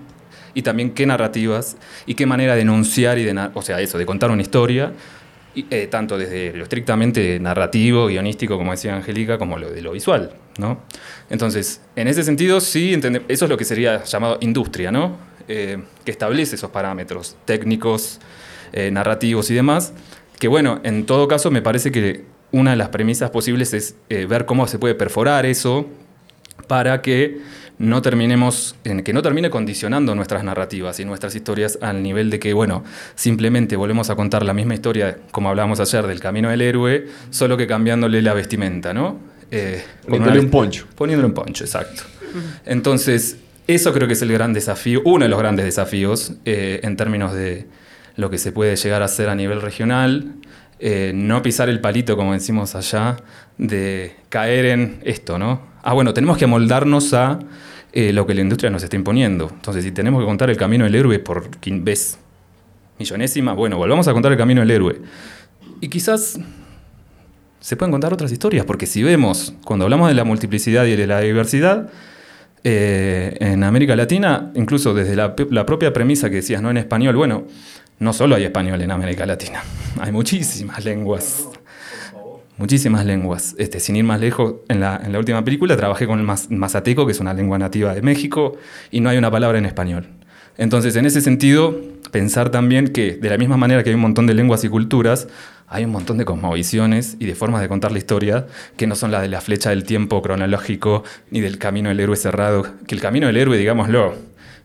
[0.53, 4.05] y también qué narrativas y qué manera de enunciar y de, o sea, eso, de
[4.05, 4.93] contar una historia
[5.55, 10.31] eh, tanto desde lo estrictamente narrativo, guionístico, como decía Angélica, como lo de lo visual,
[10.57, 10.81] ¿no?
[11.29, 15.17] Entonces, en ese sentido, sí, eso es lo que sería llamado industria, ¿no?
[15.47, 18.19] Eh, que establece esos parámetros técnicos,
[18.71, 19.93] eh, narrativos y demás,
[20.39, 24.45] que bueno, en todo caso me parece que una de las premisas posibles es ver
[24.45, 25.87] cómo se puede perforar eso
[26.67, 27.39] para que
[27.79, 32.39] no terminemos, en que no termine condicionando nuestras narrativas y nuestras historias al nivel de
[32.39, 32.83] que, bueno,
[33.15, 37.57] simplemente volvemos a contar la misma historia, como hablábamos ayer, del camino del héroe, solo
[37.57, 39.19] que cambiándole la vestimenta, ¿no?
[39.51, 40.87] Eh, poniéndole un poncho.
[40.95, 42.03] Poniéndole un poncho, exacto.
[42.65, 46.95] Entonces, eso creo que es el gran desafío, uno de los grandes desafíos eh, en
[46.95, 47.67] términos de
[48.15, 50.35] lo que se puede llegar a hacer a nivel regional.
[50.79, 53.17] Eh, no pisar el palito, como decimos allá,
[53.57, 55.73] de caer en esto, ¿no?
[55.83, 57.39] ah, bueno, tenemos que moldarnos a
[57.95, 59.51] eh, lo que la industria nos está imponiendo.
[59.53, 62.17] Entonces, si tenemos que contar el camino del héroe por vez
[62.97, 64.99] millonésima, bueno, volvamos a contar el camino del héroe.
[65.79, 66.39] Y quizás
[67.59, 71.05] se pueden contar otras historias, porque si vemos, cuando hablamos de la multiplicidad y de
[71.05, 71.91] la diversidad,
[72.63, 77.15] eh, en América Latina, incluso desde la, la, propia premisa que decías, no en español,
[77.15, 77.45] bueno,
[77.99, 79.63] no solo hay español en América Latina,
[79.99, 81.47] hay muchísimas lenguas
[82.57, 83.55] muchísimas lenguas.
[83.57, 87.19] Este, sin ir más lejos, en la, última película trabajé con el mazateco, que es
[87.19, 88.57] una lengua nativa de México,
[88.91, 90.07] y no hay una palabra en español.
[90.57, 91.79] Entonces, en ese sentido,
[92.11, 95.27] pensar también que de la misma manera que hay un montón de lenguas y culturas,
[95.67, 98.45] hay un montón de cosmovisiones y de formas de contar la historia
[98.77, 102.15] que no son las de la flecha del tiempo cronológico ni del camino del héroe
[102.15, 102.67] cerrado.
[102.85, 104.13] Que el camino del héroe, digámoslo,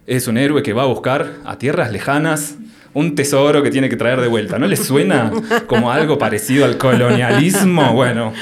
[0.07, 2.57] es un héroe que va a buscar a tierras lejanas
[2.95, 4.59] un tesoro que tiene que traer de vuelta.
[4.59, 5.31] ¿No le suena
[5.67, 7.93] como algo parecido al colonialismo?
[7.93, 8.33] Bueno,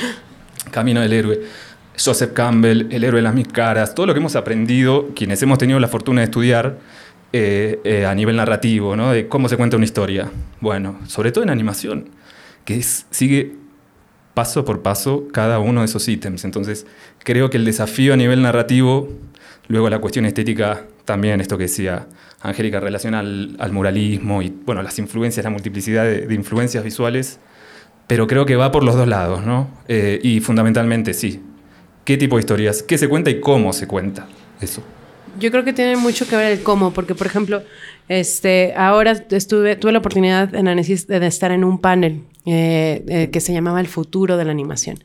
[0.71, 1.41] Camino del Héroe.
[1.99, 5.59] Joseph Campbell, El héroe de las mil caras, todo lo que hemos aprendido, quienes hemos
[5.59, 6.79] tenido la fortuna de estudiar
[7.33, 9.13] eh, eh, a nivel narrativo, ¿no?
[9.13, 10.31] de cómo se cuenta una historia.
[10.61, 12.11] Bueno, sobre todo en animación,
[12.65, 13.55] que sigue
[14.35, 16.45] paso por paso cada uno de esos ítems.
[16.45, 16.87] Entonces,
[17.25, 19.09] creo que el desafío a nivel narrativo,
[19.69, 22.07] luego la cuestión estética, también esto que decía
[22.43, 27.41] Angélica relaciona al, muralismo y bueno, las influencias, la multiplicidad de, influencias visuales,
[28.07, 29.69] pero creo que va por los dos lados, ¿no?
[29.89, 31.43] Eh, y fundamentalmente sí.
[32.05, 32.83] ¿Qué tipo de historias?
[32.83, 34.27] ¿Qué se cuenta y cómo se cuenta?
[34.61, 34.83] Eso.
[35.41, 37.63] Yo creo que tiene mucho que ver el cómo, porque por ejemplo,
[38.09, 43.41] Este, ahora estuve, tuve la oportunidad en de estar en un panel eh, eh, que
[43.41, 45.03] se llamaba El futuro de la animación.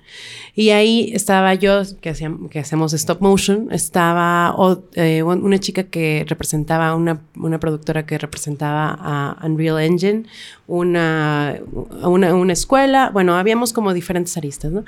[0.53, 4.55] Y ahí estaba yo, que, hacíamos, que hacemos stop motion, estaba
[4.93, 10.25] eh, una chica que representaba, una, una productora que representaba a Unreal Engine,
[10.67, 11.57] una,
[12.03, 14.85] una, una, escuela, bueno, habíamos como diferentes aristas, ¿no?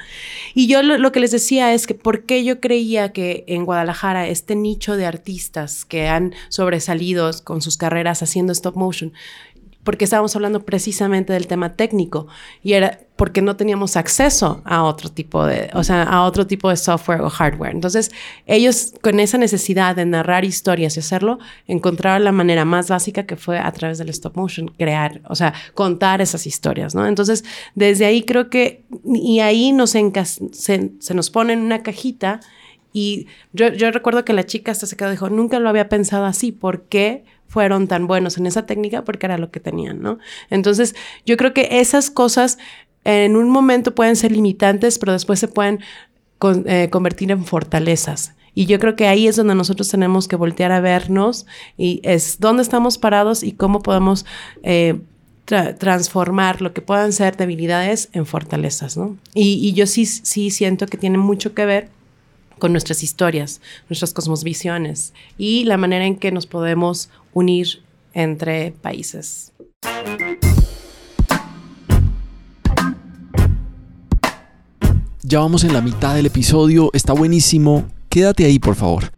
[0.54, 3.66] Y yo lo, lo que les decía es que por qué yo creía que en
[3.66, 9.14] Guadalajara este nicho de artistas que han sobresalido con sus carreras haciendo stop motion,
[9.84, 12.28] porque estábamos hablando precisamente del tema técnico
[12.62, 16.70] y era porque no teníamos acceso a otro tipo de, o sea, a otro tipo
[16.70, 17.72] de software o hardware.
[17.72, 18.12] Entonces,
[18.48, 21.38] ellos con esa necesidad de narrar historias y hacerlo,
[21.68, 25.54] encontraron la manera más básica que fue a través del stop motion, crear, o sea,
[25.74, 27.06] contar esas historias, ¿no?
[27.06, 27.44] Entonces,
[27.76, 32.40] desde ahí creo que, y ahí nos se, se nos pone en una cajita
[32.94, 36.26] y yo, yo recuerdo que la chica hasta se quedó dijo, nunca lo había pensado
[36.26, 37.26] así, ¿por qué?
[37.48, 40.20] Fueron tan buenos en esa técnica porque era lo que tenían, ¿no?
[40.50, 42.58] Entonces, yo creo que esas cosas
[43.04, 45.80] en un momento pueden ser limitantes, pero después se pueden
[46.66, 48.34] eh, convertir en fortalezas.
[48.56, 51.46] Y yo creo que ahí es donde nosotros tenemos que voltear a vernos
[51.78, 54.26] y es dónde estamos parados y cómo podemos
[54.62, 55.00] eh,
[55.46, 59.18] transformar lo que puedan ser debilidades en fortalezas, ¿no?
[59.34, 61.90] Y, yo sí, sí siento que tiene mucho que ver
[62.60, 69.52] con nuestras historias, nuestras cosmovisiones y la manera en que nos podemos unir entre países.
[75.22, 77.86] Ya vamos en la mitad del episodio, está buenísimo.
[78.10, 79.12] Quédate ahí, por favor.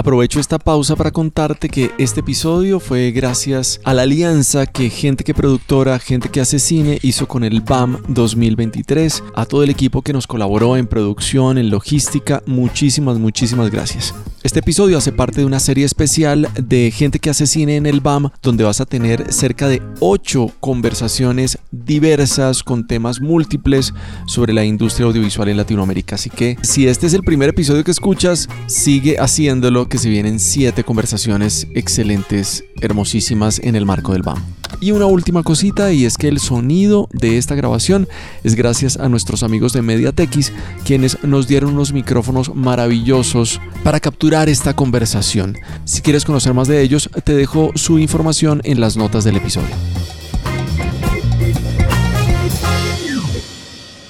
[0.00, 5.24] Aprovecho esta pausa para contarte que este episodio fue gracias a la alianza que gente
[5.24, 10.00] que productora, gente que hace cine hizo con el BAM 2023, a todo el equipo
[10.00, 14.14] que nos colaboró en producción, en logística, muchísimas, muchísimas gracias.
[14.42, 18.00] Este episodio hace parte de una serie especial de gente que hace cine en el
[18.00, 23.92] BAM, donde vas a tener cerca de 8 conversaciones diversas con temas múltiples
[24.26, 26.14] sobre la industria audiovisual en Latinoamérica.
[26.14, 30.38] Así que si este es el primer episodio que escuchas, sigue haciéndolo que se vienen
[30.38, 34.42] siete conversaciones excelentes, hermosísimas en el marco del BAM.
[34.80, 38.08] Y una última cosita y es que el sonido de esta grabación
[38.44, 40.52] es gracias a nuestros amigos de MediaTekis
[40.86, 45.58] quienes nos dieron unos micrófonos maravillosos para capturar esta conversación.
[45.84, 49.74] Si quieres conocer más de ellos, te dejo su información en las notas del episodio.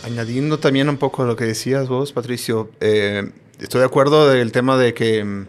[0.04, 4.76] Añadiendo también un poco lo que decías vos, Patricio, eh, estoy de acuerdo del tema
[4.76, 5.46] de que mm,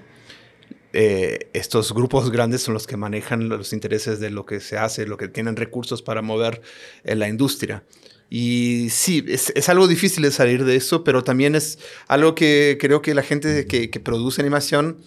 [0.93, 5.05] eh, estos grupos grandes son los que manejan los intereses de lo que se hace,
[5.05, 6.61] lo que tienen recursos para mover
[7.03, 7.83] en la industria.
[8.29, 13.01] Y sí, es, algo difícil de salir de eso, pero también es algo que creo
[13.01, 14.99] que la gente que, produce animación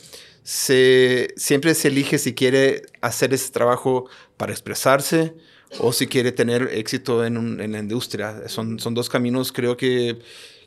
[0.43, 5.35] siempre se elige si quiere hacer ese trabajo para expresarse
[5.79, 8.47] o si quiere tener éxito en, en la industria.
[8.49, 10.19] Son, son dos caminos, creo que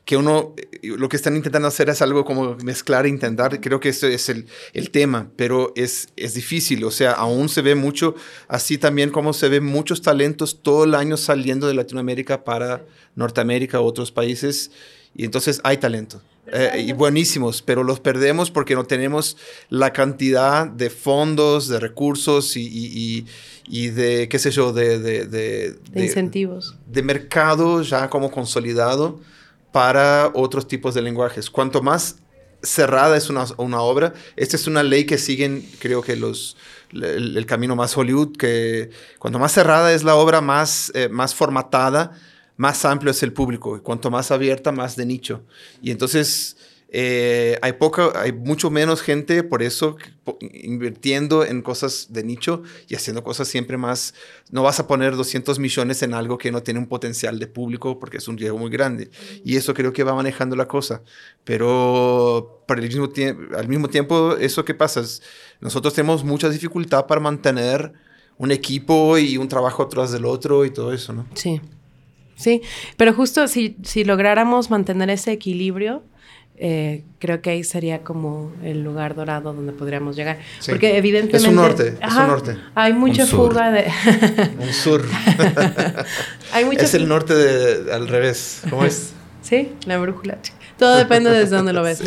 [0.08, 3.82] que uno, eh, lo que están intentando hacer es algo como mezclar e intentar, creo
[3.82, 7.76] que ese es el, el, tema, pero es, es difícil, o sea, aún se ve
[7.76, 8.16] mucho,
[8.48, 13.82] así también como se ven muchos talentos todo el año saliendo de Latinoamérica para Norteamérica,
[13.82, 14.72] otros países,
[15.14, 16.22] y entonces hay talento.
[16.54, 19.36] Eh, y buenísimos, pero los perdemos porque no tenemos
[19.68, 23.26] la cantidad de fondos, de recursos y, y,
[23.68, 26.78] y de, qué sé yo, de, de, de, de incentivos.
[26.86, 29.20] De mercado ya como consolidado
[29.78, 31.52] para otros tipos de lenguajes.
[31.52, 32.16] Cuanto más
[32.64, 33.44] cerrada es una,
[33.80, 36.58] obra, esta es una ley que siguen, creo que los,
[36.94, 42.18] el, camino más Hollywood, que cuanto más cerrada es la obra, más, eh, más formatada,
[42.56, 43.78] más amplio es el público.
[43.78, 45.44] Y cuanto más abierta, más de nicho.
[45.80, 46.57] Y entonces
[46.90, 49.98] eh, hay, poca, hay mucho menos gente, por eso,
[50.40, 54.14] invirtiendo en cosas de nicho y haciendo cosas siempre más.
[54.52, 58.00] No vas a poner 200 millones en algo que no tiene un potencial de público
[58.00, 59.10] porque es un riesgo muy grande.
[59.44, 61.02] Y eso creo que va manejando la cosa.
[61.44, 63.10] Pero el mismo
[63.56, 65.04] al mismo tiempo, ¿eso qué pasa?
[65.60, 67.92] Nosotros tenemos mucha dificultad para mantener
[68.38, 71.26] un equipo y un trabajo atrás del otro y todo eso, ¿no?
[71.34, 71.60] Sí.
[72.36, 72.62] Sí,
[72.98, 76.04] pero justo si, si lográramos mantener ese equilibrio,
[76.60, 80.40] eh, creo que ahí sería como el lugar dorado donde podríamos llegar.
[80.68, 81.38] Porque evidentemente...
[81.38, 82.58] Es un norte, es un norte.
[82.74, 83.86] Hay mucha fuga de...
[84.60, 85.04] un sur.
[86.52, 88.62] hay mucha es el norte de, al revés.
[88.70, 89.14] ¿Cómo es?
[89.44, 90.40] Sí, la brújula.
[90.78, 92.04] Todo depende desde dónde lo ves.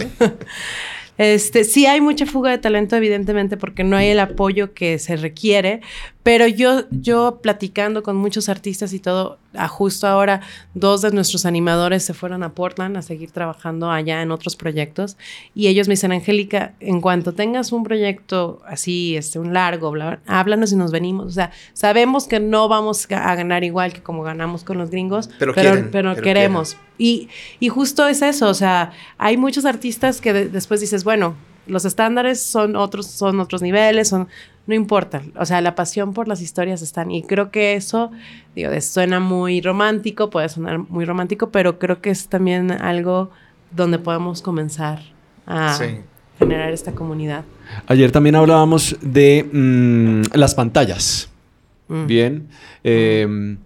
[1.16, 5.16] Este, sí hay mucha fuga de talento, evidentemente, porque no hay el apoyo que se
[5.16, 5.80] requiere,
[6.22, 10.42] Pero yo, yo platicando con muchos artistas y todo, a justo ahora
[10.74, 15.16] dos de nuestros animadores se fueron a Portland a seguir trabajando allá en otros proyectos
[15.54, 19.92] y ellos me dicen, Angélica, en cuanto tengas un proyecto así, este, un largo,
[20.26, 21.26] háblanos y nos venimos.
[21.26, 25.30] O sea, sabemos que no vamos a ganar igual que como ganamos con los gringos,
[25.38, 25.54] pero,
[25.90, 26.76] pero, queremos.
[26.98, 27.28] Y,
[27.60, 31.34] y, justo es eso, o sea, hay muchos artistas que después dices, bueno,
[31.66, 34.28] los estándares son otros, son otros niveles, son,
[34.70, 38.12] no importa, o sea, la pasión por las historias están y creo que eso,
[38.54, 43.30] digo, suena muy romántico, puede sonar muy romántico, pero creo que es también algo
[43.72, 45.00] donde podemos comenzar
[45.44, 45.76] a
[46.38, 47.44] generar esta comunidad.
[47.88, 51.28] Ayer también hablábamos de mm, las pantallas.
[51.88, 52.06] Mm.
[52.06, 52.48] Bien.
[52.84, 53.58] Em,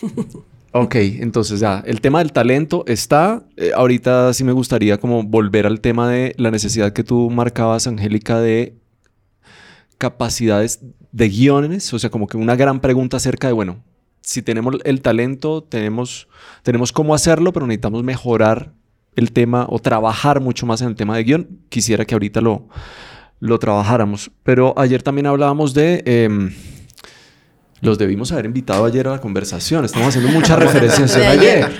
[0.72, 3.42] ok, entonces ya, el tema del talento está.
[3.58, 7.86] Eh, ahorita sí me gustaría como volver al tema de la necesidad que tú marcabas,
[7.86, 8.72] Angélica, de
[9.98, 10.80] capacidades
[11.12, 13.82] de guiones, o sea, como que una gran pregunta acerca de, bueno,
[14.20, 16.28] si tenemos el talento, tenemos,
[16.62, 18.72] tenemos cómo hacerlo, pero necesitamos mejorar
[19.16, 21.60] el tema o trabajar mucho más en el tema de guion.
[21.68, 22.68] Quisiera que ahorita lo,
[23.40, 24.30] lo trabajáramos.
[24.42, 26.02] Pero ayer también hablábamos de...
[26.06, 26.52] Em,
[27.80, 29.84] los debimos haber invitado ayer a la conversación.
[29.84, 31.70] Estamos haciendo muchas referencias ayer.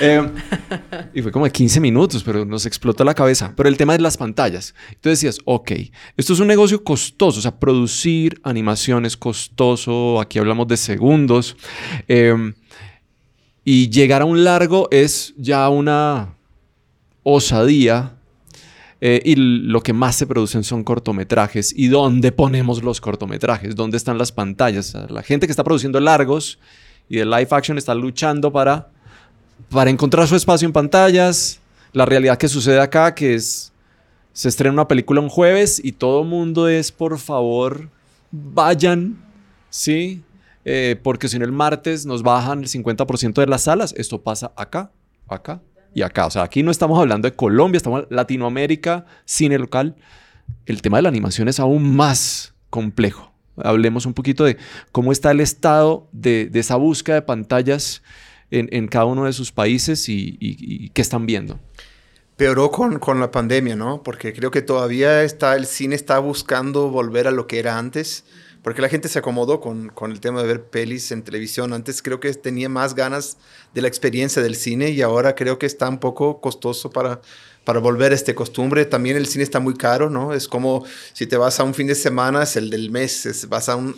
[0.00, 0.30] Em,
[1.14, 3.52] y fue como de 15 minutos, pero nos explota la cabeza.
[3.56, 4.74] Pero el tema de las pantallas.
[4.88, 5.72] Entonces decías, ok,
[6.16, 7.38] esto es un negocio costoso.
[7.38, 10.20] O sea, producir animación es costoso.
[10.20, 11.56] Aquí hablamos de segundos.
[12.08, 12.54] Em,
[13.64, 16.34] y llegar a un largo es ya una
[17.22, 18.19] osadía
[19.00, 21.72] eh, y lo que más se producen son cortometrajes.
[21.76, 23.74] ¿Y dónde ponemos los cortometrajes?
[23.74, 24.94] ¿Dónde están las pantallas?
[25.08, 26.58] La gente que está produciendo largos
[27.08, 28.90] y de live action está luchando para,
[29.70, 31.60] para encontrar su espacio en pantallas.
[31.92, 33.72] La realidad que sucede acá, que es,
[34.34, 37.88] se estrena una película un jueves y todo mundo es, por favor,
[38.30, 39.18] vayan,
[39.70, 40.22] ¿sí?
[40.66, 43.94] Eh, porque si no el martes nos bajan el 50% de las salas.
[43.96, 44.92] Esto pasa acá,
[45.26, 45.62] acá
[45.94, 46.26] y acá.
[46.26, 49.96] O sea, aquí no estamos hablando de Colombia, estamos en Latinoamérica, cine local.
[50.66, 53.32] El tema de la animación es aún más complejo.
[53.56, 54.56] Hablemos un poquito de
[54.92, 58.02] cómo está el estado de, esa búsqueda de pantallas
[58.50, 61.58] en, cada uno de sus países y, qué están viendo.
[62.36, 64.02] Peoró con, con, la pandemia, ¿no?
[64.02, 68.24] Porque creo que todavía está, el cine está buscando volver a lo que era antes
[68.62, 71.72] porque la gente se acomodó con, con, el tema de ver pelis en televisión.
[71.72, 73.38] Antes creo que tenía más ganas
[73.74, 77.20] de la experiencia del cine y ahora creo que está un poco costoso para,
[77.64, 78.84] para volver a esta costumbre.
[78.84, 80.32] También el cine está muy caro, ¿no?
[80.32, 83.46] Es como si te vas a un fin de semana, es el del mes.
[83.48, 83.94] vas a un,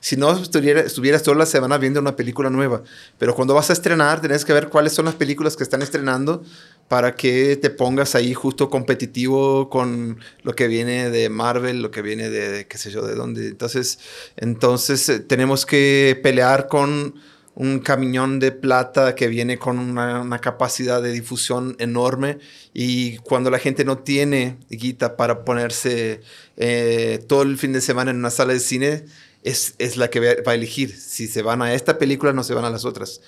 [0.00, 2.82] si no estuviera, estuvieras toda la semana viendo una película nueva,
[3.18, 6.42] pero cuando vas a estrenar, tienes que ver cuáles son las películas que están estrenando
[6.88, 12.02] para que te pongas ahí justo competitivo con lo que viene de Marvel, lo que
[12.02, 13.48] viene de, qué sé yo, de dónde.
[13.48, 13.98] Entonces,
[14.36, 17.14] entonces eh, tenemos que pelear con
[17.54, 22.38] un camión de plata que viene con una, capacidad de difusión enorme
[22.72, 26.20] y cuando la gente no tiene guita para ponerse
[26.56, 29.04] eh, todo el fin de semana en una sala de cine,
[29.42, 32.54] es, es la que va a elegir si se van a esta película no se
[32.54, 33.20] van a las otras.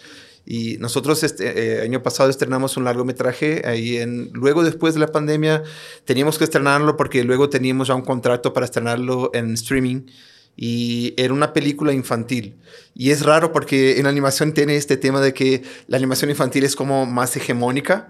[0.47, 5.07] Y nosotros este eh, año pasado estrenamos un largometraje ahí en luego después de la
[5.07, 5.63] pandemia
[6.05, 10.03] teníamos que estrenarlo porque luego teníamos ya un contrato para estrenarlo en streaming
[10.57, 12.57] y era una película infantil.
[12.95, 16.77] Y es raro porque en animación tiene este tema de que la animación infantil es
[16.77, 18.09] como más hegemónica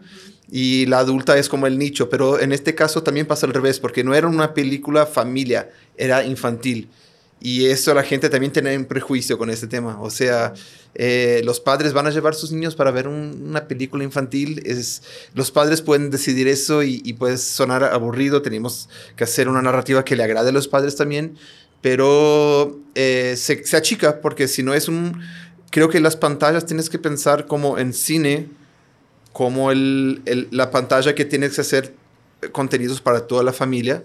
[0.51, 3.81] y la adulta es como el nicho, pero en este caso también pasa al revés
[3.81, 6.89] porque no era una película familia, era infantil.
[7.41, 10.01] Y eso la gente también tiene un prejuicio con este tema.
[10.01, 10.55] O sea,
[10.95, 14.63] eh, los padres van a llevar sus niños para ver una película infantil.
[14.65, 15.03] Es,
[15.35, 18.41] los padres pueden decidir eso y, puede sonar aburrido.
[18.41, 21.37] Tenemos que hacer una narrativa que le agrade a los padres también.
[21.85, 25.21] Pero eh, se, se, achica porque si no es un...
[25.69, 28.49] Creo que las pantallas tienes que pensar como en cine,
[29.35, 31.95] como el, el, la pantalla que tienes que hacer
[32.53, 34.03] contenidos para toda la familia.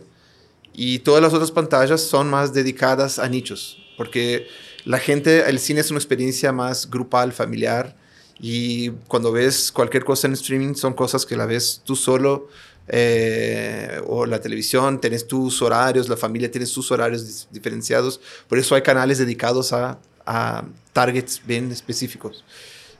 [0.74, 4.48] Y todas las otras pantallas son más dedicadas a nichos, porque
[4.84, 7.96] la gente, el cine es una experiencia más grupal, familiar,
[8.42, 12.50] y cuando ves cualquier cosa en streaming son cosas que la ves tú solo,
[12.90, 18.76] eh, o la televisión, tienes tus horarios, la familia tiene sus horarios diferenciados, por eso
[18.76, 22.44] hay canales dedicados a, a targets bien específicos.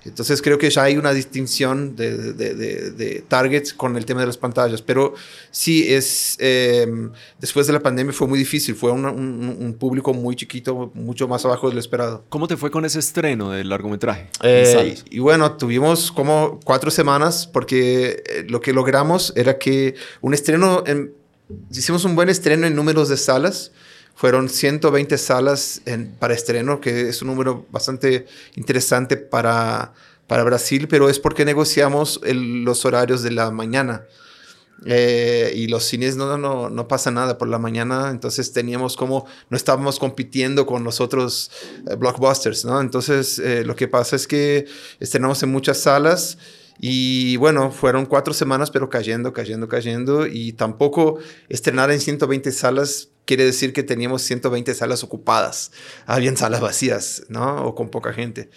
[0.06, 4.28] Entonces creo que ya hay una distinción de, de, de, targets con el tema de
[4.28, 5.14] las pantallas, pero
[5.52, 10.36] sí es, em, después de la pandemia fue muy difícil, fue un, un, público muy
[10.36, 12.24] chiquito, mucho más abajo de lo esperado.
[12.30, 14.30] ¿Cómo te fue con ese estreno del largometraje?
[14.42, 20.34] Eh, y, bueno, tuvimos como cuatro semanas porque eh, lo que logramos era que un
[20.34, 20.84] estreno,
[21.72, 23.72] hicimos un buen estreno en números de salas,
[24.20, 25.82] fueron 120 salas
[26.20, 28.26] para estreno, que es un número bastante
[28.58, 29.94] interesante para,
[30.28, 34.04] para Brasil, pero es porque negociamos los horarios de la mañana.
[34.86, 39.26] Eh, y los cines no, no, no pasa nada por la mañana, entonces teníamos como,
[39.50, 41.50] no estábamos compitiendo con los otros
[41.90, 42.82] eh, blockbusters, ¿no?
[42.82, 44.66] Entonces eh, lo que pasa es que
[45.00, 46.38] estrenamos en muchas salas
[46.82, 50.26] y bueno, fueron cuatro semanas, pero cayendo, cayendo, cayendo.
[50.26, 51.20] Y tampoco
[51.50, 55.72] estrenar en 120 salas quiere decir que teníamos 120 salas ocupadas.
[56.06, 57.66] Habían salas vacías, ¿no?
[57.66, 58.50] O con poca gente.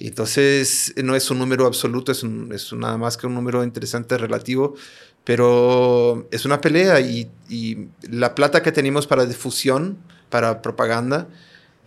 [0.00, 4.74] Entonces, no es un número absoluto, es, es nada más que un número interesante relativo.
[5.22, 9.98] Pero es una pelea y, y la plata que tenemos para difusión,
[10.30, 11.28] para propaganda,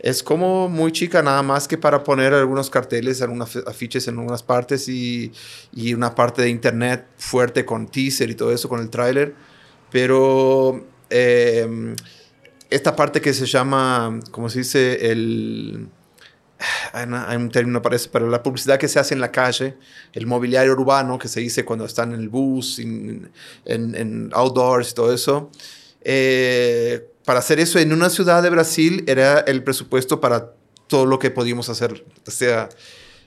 [0.04, 4.42] es como muy chica, nada más que para poner algunos carteles, algunos afiches en algunas
[4.42, 5.32] partes y,
[5.74, 9.36] y una parte de internet fuerte con teaser y todo eso, con el tráiler.
[9.92, 11.96] Pero em,
[12.72, 15.12] esta parte que se llama, ¿cómo se dice?
[15.12, 15.88] El,
[16.94, 19.78] hay un término parece, pero la publicidad que se hace en la calle,
[20.14, 23.32] el mobiliario urbano que se dice cuando están en el bus, en,
[23.66, 25.52] en, en outdoors y todo eso.
[26.04, 30.52] Eh, para hacer eso en una ciudad de Brasil era el presupuesto para
[30.88, 32.04] todo lo que podíamos hacer.
[32.28, 32.68] O sea,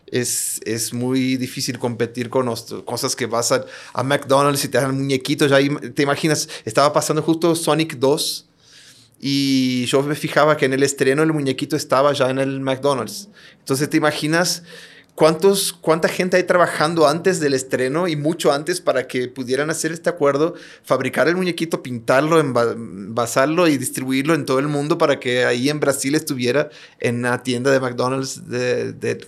[0.08, 4.94] es, es muy difícil competir con cosas que vas a, a McDonald's y te dan
[4.94, 5.50] muñequitos.
[5.50, 5.56] Ya
[5.94, 8.46] te imaginas, estaba pasando justo Sonic 2
[9.20, 13.30] y yo me fijaba que en el estreno el muñequito estaba ya en el McDonald's.
[13.60, 14.64] Entonces te imaginas
[15.14, 19.92] ¿Cuántos, ¿Cuánta gente hay trabajando antes del estreno y mucho antes para que pudieran hacer
[19.92, 25.44] este acuerdo, fabricar el muñequito, pintarlo, envasarlo y distribuirlo en todo el mundo para que
[25.44, 28.42] ahí en Brasil estuviera en la tienda de McDonald's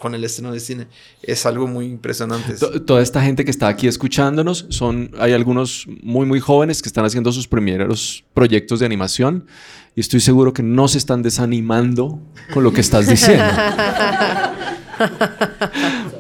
[0.01, 0.89] con el estreno de cine?
[1.23, 2.55] Es algo muy impresionante.
[2.85, 7.05] Toda esta gente que está aquí escuchándonos, son, hay algunos muy, muy jóvenes que están
[7.05, 9.47] haciendo sus primeros proyectos de animación
[9.95, 12.21] y estoy seguro que no se están desanimando
[12.53, 13.45] con lo que estás diciendo.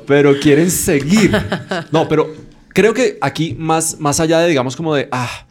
[0.06, 1.32] pero quieren seguir.
[1.92, 2.32] No, pero
[2.68, 5.46] creo que aquí más, más allá de, digamos, como de, ah,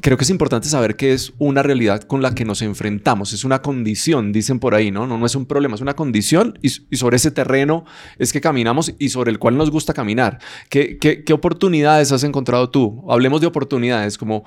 [0.00, 3.44] creo que es importante saber que es una realidad con la que nos enfrentamos, es
[3.44, 5.06] una condición, dicen por ahí, ¿no?
[5.06, 7.84] No, no es un problema, es una condición y, sobre ese terreno
[8.18, 10.38] es que caminamos y sobre el cual nos gusta caminar.
[10.68, 13.04] ¿Qué, qué, oportunidades has encontrado tú?
[13.08, 14.44] Hablemos de oportunidades, como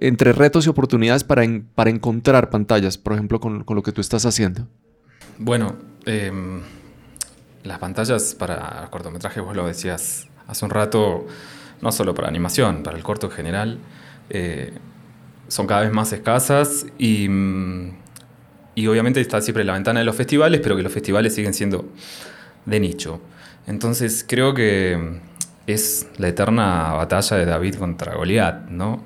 [0.00, 1.42] entre retos y oportunidades para,
[1.74, 4.68] para encontrar pantallas, por ejemplo, con, con lo que tú estás haciendo.
[5.38, 5.76] Bueno,
[6.06, 6.60] em,
[7.64, 11.26] las pantallas para cortometrajes, vos lo decías hace un rato,
[11.80, 13.78] no solo para animación, para el corto en general,
[14.30, 14.72] eh,
[15.48, 17.96] son cada vez más escasas y, mm,
[18.74, 21.88] y obviamente está siempre la ventana de los festivales, pero que los festivales siguen siendo
[22.64, 23.20] de nicho.
[23.66, 25.20] Entonces creo que
[25.66, 29.02] es la eterna batalla de David contra Goliat, ¿no?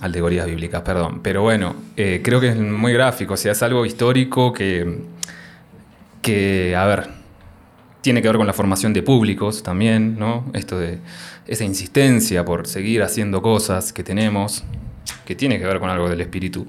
[0.00, 1.20] Alegorías bíblicas, perdón.
[1.22, 5.00] Pero bueno, eh, creo que es muy gráfico, o sea, es algo histórico que,
[6.22, 7.08] que, a ver,
[8.00, 10.46] tiene que ver con la formación de públicos también, ¿no?
[10.54, 10.98] Esto de
[11.46, 14.64] esa insistencia por seguir haciendo cosas que tenemos,
[15.24, 16.66] que tiene que ver con algo del espíritu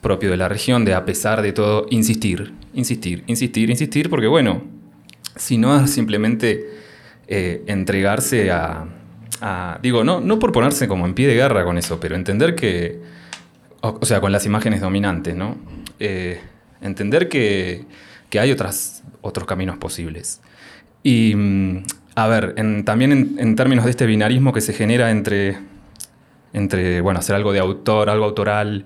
[0.00, 4.62] propio de la región, de a pesar de todo, insistir, insistir, insistir, insistir, porque bueno,
[5.34, 6.68] si no es simplemente
[7.26, 8.86] eh, entregarse a,
[9.82, 13.00] digo, no, no por ponerse como en pie de guerra con eso, pero entender que,
[13.80, 15.56] o, sea, con las imágenes dominantes, ¿no?
[16.00, 16.40] Eh,
[16.80, 17.84] entender que,
[18.36, 20.40] hay otras, otros caminos posibles.
[21.02, 22.54] Y, mm, a ver,
[22.84, 25.58] también en, términos de este binarismo que se genera entre,
[26.52, 28.84] entre, bueno, hacer algo de autor, algo autoral,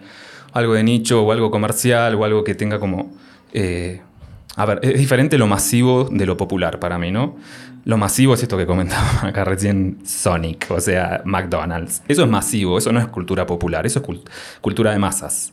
[0.53, 3.11] algo de nicho o algo comercial o algo que tenga como...
[3.53, 4.01] Eh,
[4.55, 7.36] a ver, es diferente lo masivo de lo popular para mí, ¿no?
[7.84, 12.03] Lo masivo es esto que comentaba acá recién Sonic, o sea, McDonald's.
[12.07, 14.20] Eso es masivo, eso no es cultura popular, eso es
[14.61, 15.53] cultura de masas.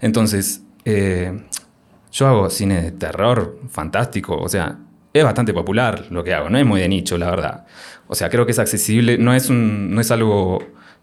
[0.00, 1.44] Entonces, eh,
[2.12, 4.78] yo hago cine de terror fantástico, o sea,
[5.12, 7.66] es bastante popular lo que hago, no es muy de nicho, la verdad.
[8.06, 10.60] O sea, creo que es accesible, no es, no es algo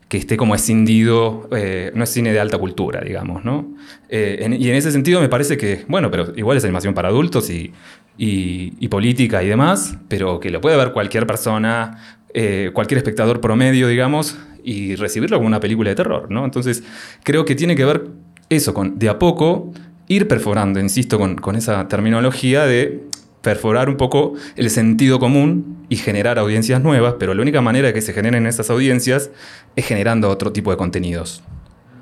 [0.08, 3.74] que esté como escindido, eh, no es cine de alta cultura, digamos, ¿no?
[4.08, 7.50] Eh, y en ese sentido me parece que, bueno, pero igual es animación para adultos
[7.50, 7.74] y,
[8.18, 13.88] y, política y demás, pero que lo puede ver cualquier persona, eh, cualquier espectador promedio,
[13.88, 16.46] digamos, y recibirlo como una película de terror, ¿no?
[16.46, 16.84] Entonces,
[17.24, 18.08] creo que tiene que ver
[18.50, 19.74] eso, con de a poco
[20.08, 23.04] ir perforando, insisto, con, con esa terminología de
[23.42, 27.94] perforar un poco el sentido común y generar audiencias nuevas, pero la única manera de
[27.94, 29.30] que se generen esas audiencias
[29.76, 31.44] es generando otro tipo de contenidos.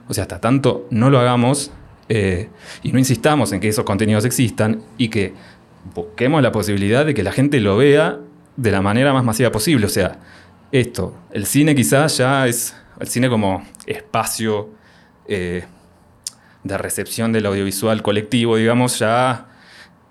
[0.08, 1.72] O sea, hasta tanto no lo hagamos
[2.08, 2.50] eh,
[2.82, 5.34] y no insistamos en que esos contenidos existan y que
[5.94, 8.20] busquemos la posibilidad de que la gente lo vea
[8.56, 9.86] de la manera más masiva posible.
[9.86, 10.20] O sea,
[10.72, 14.70] esto, el cine quizás ya es el cine como espacio,
[15.28, 15.66] eh,
[16.64, 19.48] de recepción del audiovisual colectivo, digamos, ya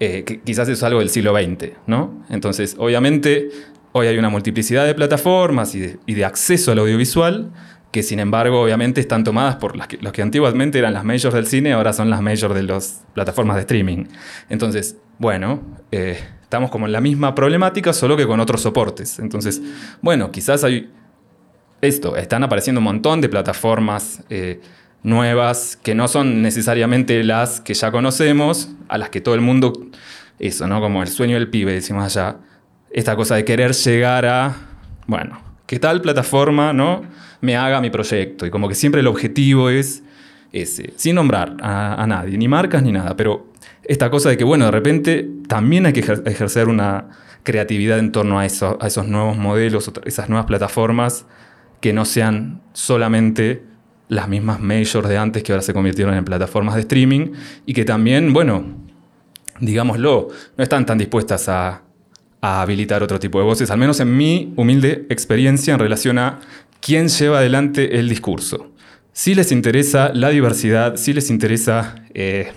[0.00, 2.24] eh, quizás es algo del siglo XX, ¿no?
[2.28, 3.50] Entonces, obviamente,
[3.92, 7.53] hoy hay una multiplicidad de plataformas y de, acceso al audiovisual
[7.92, 11.34] que sin embargo obviamente están tomadas por las que, los que antiguamente eran las majors
[11.34, 14.07] del cine, ahora son las majors de las plataformas de streaming.
[14.48, 19.18] Entonces, bueno, eh, estamos como en la misma problemática, solo que con otros soportes.
[19.18, 19.61] Entonces,
[20.00, 20.90] bueno, quizás hay
[21.82, 24.61] esto, están apareciendo un montón de plataformas eh,
[25.03, 29.72] nuevas que no son necesariamente las que ya conocemos, a las que todo el mundo,
[30.38, 30.80] eso, ¿no?
[30.80, 32.36] Como el sueño del pibe, decimos allá,
[32.90, 34.55] esta cosa de querer llegar a,
[35.07, 37.03] bueno, que tal plataforma, ¿no?
[37.40, 38.46] Me haga mi proyecto.
[38.46, 40.03] Y como que siempre el objetivo es
[40.53, 43.50] ese, sin nombrar a, nadie, ni marcas ni nada, pero
[43.84, 47.09] esta cosa de que, bueno, de repente también hay que ejercer una
[47.42, 51.26] creatividad en torno a, a esos nuevos modelos, esas nuevas plataformas
[51.80, 53.64] que no sean solamente
[54.12, 57.32] las mismas majors de antes que ahora se convirtieron en plataformas de streaming
[57.64, 58.62] y que también, bueno,
[59.58, 61.82] digámoslo, no están tan dispuestas a,
[62.44, 66.40] habilitar otro tipo de voces, al menos en mi humilde experiencia en relación a
[66.80, 68.72] quién lleva adelante el discurso.
[69.12, 72.50] Si les interesa la diversidad, si les interesa eh,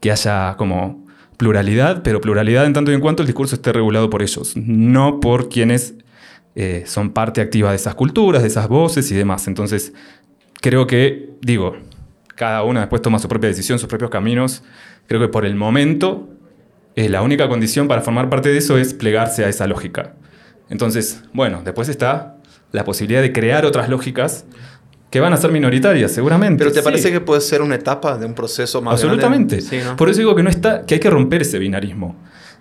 [0.00, 1.06] que haya como
[1.36, 5.20] pluralidad, pero pluralidad en tanto y en cuanto el discurso esté regulado por ellos, no
[5.20, 5.94] por quienes
[6.60, 9.46] eh, son parte activa de esas culturas, de esas voces y demás.
[9.46, 9.92] Entonces,
[10.60, 11.76] creo que, digo,
[12.34, 14.62] cada una después toma su propia decisión, sus propios caminos.
[15.06, 16.28] Creo que por el momento,
[16.94, 20.14] eh, la única condición para formar parte de eso es plegarse a esa lógica.
[20.70, 22.36] Entonces, bueno, después está
[22.72, 24.44] la posibilidad de crear otras lógicas
[25.10, 26.58] que van a ser minoritarias, seguramente.
[26.58, 29.60] Pero ¿te parece que puede ser una etapa de un proceso más Absolutamente.
[29.96, 32.14] Por eso digo que no está, que hay que romper ese binarismo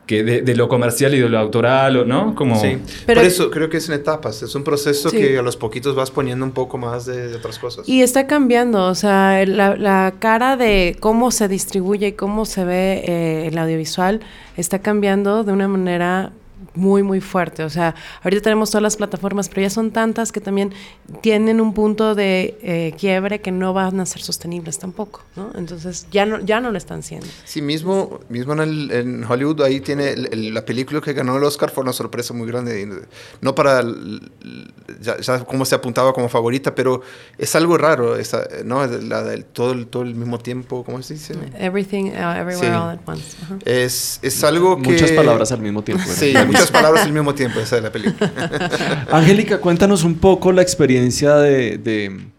[0.08, 2.34] que de, lo comercial y de lo autoral, ¿no?
[2.34, 2.60] Como...
[2.60, 5.58] Sí, Pero, por eso creo que es en etapas, es un proceso que a los
[5.58, 7.88] poquitos vas poniendo un poco más de, otras cosas.
[7.88, 13.03] Y está cambiando, o sea, la, cara de cómo se distribuye y cómo se ve
[13.05, 14.22] eh, el audiovisual
[14.55, 16.32] está cambiando de una manera
[16.76, 17.63] muy, muy fuerte.
[17.63, 20.74] O sea, ahorita tenemos todas las plataformas, pero ya son tantas que también
[21.22, 25.51] tienen un punto de eh, quiebre que no van a ser sostenibles tampoco, ¿no?
[25.55, 27.28] Entonces ya no, ya no lo están siendo.
[27.45, 31.93] Sí, mismo, mismo en, Hollywood, ahí tiene la película que ganó el Oscar, fue una
[31.93, 32.88] sorpresa muy grande.
[33.41, 33.84] No para,
[35.01, 37.01] ya, como se apuntaba como favorita, pero
[37.38, 38.86] es algo raro, esa, ¿no?
[38.86, 41.36] La del todo, el, todo el mismo tiempo, ¿cómo se dice?
[41.57, 43.36] Everything, uh, everywhere, all at once.
[43.65, 44.91] es, es, algo que...
[44.91, 46.03] Muchas palabras al mismo tiempo.
[46.07, 49.07] Sí, muchas palabras al mismo tiempo, esa es la película.
[49.11, 52.30] Angélica, cuéntanos un poco la experiencia de,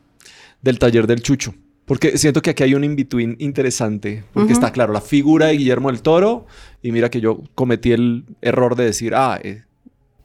[0.63, 1.55] del taller del Chucho.
[1.85, 4.25] Porque siento que aquí hay un in-between interesante.
[4.35, 6.47] Porque está claro, la figura de Guillermo del Toro.
[6.83, 9.63] Y mira que yo cometí el error de decir, ah, eh,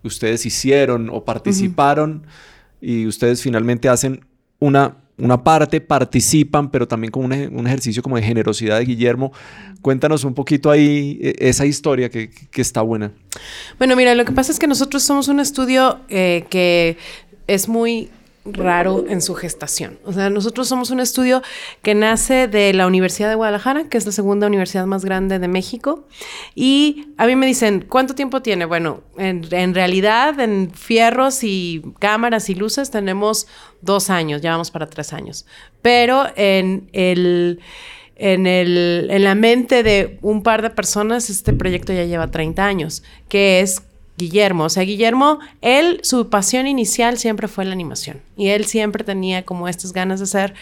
[0.04, 2.26] ustedes hicieron o participaron.
[2.82, 4.26] Y ustedes finalmente hacen
[4.60, 9.32] una una parte participan, pero también con un, ejercicio como de generosidad de Guillermo.
[9.82, 13.12] Cuéntanos un poquito ahí e, esa historia que, está buena.
[13.78, 16.98] Bueno, mira, lo que pasa es que nosotros somos un estudio eh, que
[17.48, 18.10] es muy
[18.46, 20.00] raro en su gestación.
[20.06, 21.42] O sea, nosotros somos un estudio
[21.82, 25.48] que nace de la Universidad de Guadalajara, que es la segunda universidad más grande de
[25.48, 26.06] México.
[26.54, 28.66] Y a mí me dicen, ¿cuánto tiempo tiene?
[28.66, 33.48] Bueno, en, realidad, en fierros y cámaras y luces tenemos
[33.82, 35.46] dos años, ya vamos para tres años.
[35.82, 37.60] Pero en el...
[38.16, 42.64] En, el, en la mente de un par de personas, este proyecto ya lleva 30
[42.64, 43.82] años, que es
[44.18, 44.66] Guillermo.
[44.66, 48.22] O sea, Guillermo, él, su pasión inicial siempre fue la animación.
[48.38, 50.54] Y él siempre tenía como estas ganas de hacer.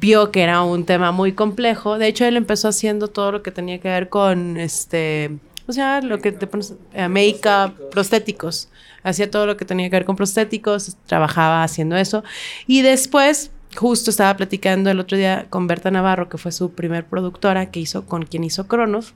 [0.00, 1.98] Vio que era un tema muy complejo.
[1.98, 5.30] De hecho, él empezó haciendo todo lo que tenía que ver con este.
[5.66, 6.74] O sea, lo que te pones.
[6.92, 8.68] Eh, make-up, prostéticos.
[9.02, 10.96] Hacía todo lo que tenía que ver con prostéticos.
[11.06, 12.24] Trabajaba haciendo eso.
[12.66, 13.52] Y después.
[13.76, 17.80] Justo estaba platicando el otro día con Berta Navarro, que fue su primer productora, que
[17.80, 19.12] hizo con quien hizo Cronos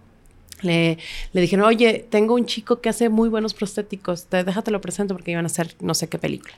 [0.62, 0.98] le,
[1.32, 5.14] le, dijeron, oye, tengo un chico que hace muy buenos prostéticos, te, déjate lo presento
[5.14, 6.54] porque iban a hacer no sé qué película.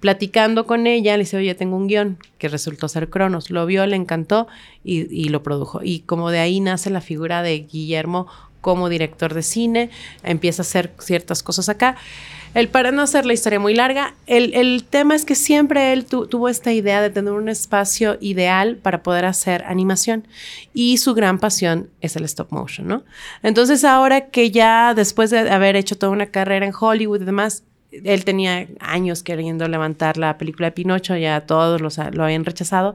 [0.00, 3.50] Platicando con ella, le dice, oye, tengo un guion que resultó ser Cronos.
[3.50, 4.48] Lo vio, le encantó
[4.84, 5.80] y, y lo produjo.
[5.82, 8.26] Y como de ahí nace la figura de Guillermo
[8.60, 9.90] como director de cine,
[10.22, 11.96] empieza a hacer ciertas cosas acá.
[12.54, 16.48] El, para no hacer la historia muy larga, el, tema es que siempre él tuvo
[16.48, 20.26] esta idea de tener un espacio ideal para poder hacer animación
[20.72, 23.04] y su gran pasión es el stop motion, ¿no?
[23.42, 27.64] Entonces ahora que ya después de haber hecho toda una carrera en Hollywood y demás,
[27.90, 32.94] él tenía años queriendo levantar la película de Pinocho, ya todos lo habían rechazado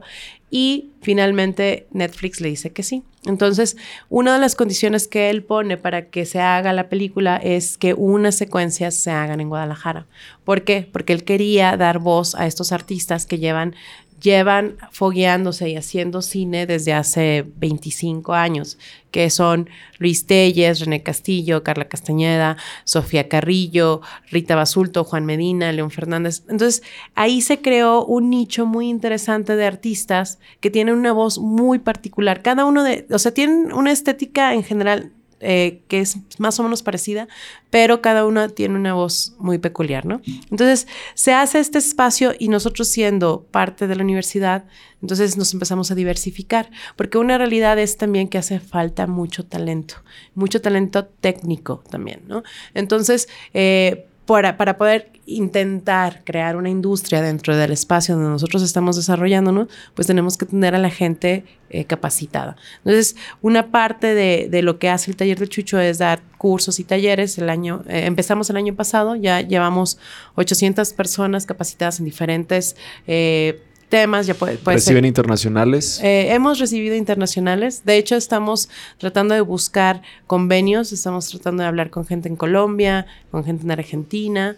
[0.50, 3.04] y finalmente Netflix le dice que sí.
[3.26, 3.76] Entonces,
[4.08, 7.92] una de las condiciones que él pone para que se haga la película es que
[7.92, 10.06] unas secuencias se hagan en Guadalajara.
[10.44, 10.88] ¿Por qué?
[10.90, 13.74] Porque él quería dar voz a estos artistas que llevan
[14.20, 18.78] llevan fogueándose y haciendo cine desde hace 25 años,
[19.10, 19.68] que son
[19.98, 26.42] Luis Telles, René Castillo, Carla Castañeda, Sofía Carrillo, Rita Basulto, Juan Medina, León Fernández.
[26.48, 26.82] Entonces,
[27.14, 32.42] ahí se creó un nicho muy interesante de artistas que tienen una voz muy particular.
[32.42, 36.62] Cada uno de, o sea, tienen una estética en general eh, que es más o
[36.62, 37.26] menos parecida,
[37.70, 40.20] pero cada uno tiene una voz muy peculiar, ¿no?
[40.50, 44.64] Entonces, se hace este espacio y nosotros siendo parte de la universidad,
[45.00, 49.94] entonces nos empezamos a diversificar, porque una realidad es también que hace falta mucho talento,
[50.34, 52.42] mucho talento técnico también, ¿no?
[52.74, 59.68] Entonces, eh, para, poder intentar crear una industria dentro del espacio donde nosotros estamos desarrollándonos,
[59.94, 62.56] pues tenemos que tener a la gente eh, capacitada.
[62.78, 66.84] Entonces, una parte de, lo que hace el taller de Chucho es dar cursos y
[66.84, 67.38] talleres.
[67.38, 69.98] El año, eh, empezamos el año pasado, ya llevamos
[70.36, 74.26] 800 personas capacitadas en diferentes eh, temas.
[74.26, 76.00] Ya puede, ¿Reciben internacionales?
[76.02, 77.82] Eh, hemos recibido internacionales.
[77.84, 80.92] De hecho, estamos tratando de buscar convenios.
[80.92, 84.56] Estamos tratando de hablar con gente en Colombia, con gente en Argentina,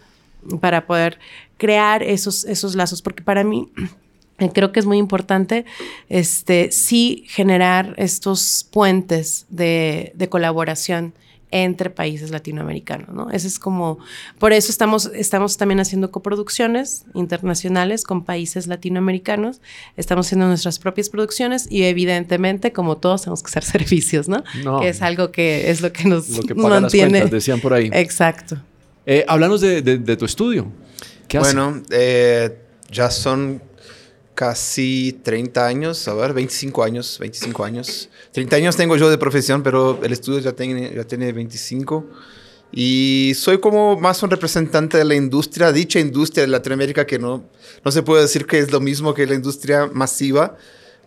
[0.61, 1.19] para poder
[1.57, 3.01] crear esos, esos lazos.
[3.01, 3.69] Porque para mí
[4.53, 5.65] creo que es muy importante
[6.07, 11.13] este, sí generar estos puentes de, de colaboración
[11.53, 13.29] entre países latinoamericanos, ¿no?
[13.29, 13.99] Ese es como,
[14.39, 19.61] por eso estamos, estamos también haciendo coproducciones internacionales con países latinoamericanos,
[19.95, 24.43] estamos haciendo nuestras propias producciones y evidentemente, como todos, tenemos que hacer servicios, ¿no?
[24.79, 27.11] Que es algo que es lo que nos lo que paga mantiene.
[27.11, 27.91] Las cuentas, decían por ahí.
[27.93, 28.57] Exacto.
[29.05, 30.71] Eh, háblanos de, de, tu estudio.
[31.27, 32.57] ¿Qué bueno, eh,
[32.89, 33.61] ya son
[34.35, 38.09] casi 30 años, a ver, 25 años, 25 años.
[38.31, 42.05] 30 años tengo yo de profesión, pero el estudio ya tiene, ya tiene 25.
[42.71, 47.43] Y soy como más un representante de la industria, dicha industria de Latinoamérica, que no,
[47.85, 50.57] no se puede decir que es lo mismo que la industria masiva,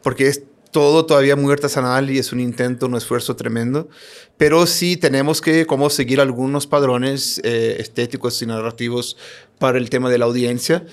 [0.03, 3.89] porque es todo todavía muy artesanal y es un intento, un esfuerzo tremendo.
[4.37, 9.16] Pero sí tenemos que como seguir algunos padrones eh, estéticos y narrativos
[9.59, 10.87] para el tema de la audiencia.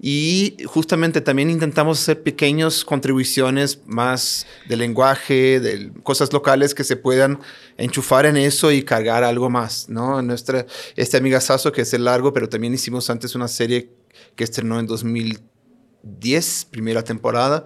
[0.00, 6.96] Y justamente también intentamos hacer pequeñas contribuciones más de lenguaje, de cosas locales que se
[6.96, 7.40] puedan
[7.78, 10.20] enchufar en eso y cargar algo más, ¿no?
[10.20, 10.66] Nuestra,
[10.96, 13.90] este amigazazo que es el largo, pero también hicimos antes una serie
[14.34, 17.64] que estrenó en 2010, primera temporada,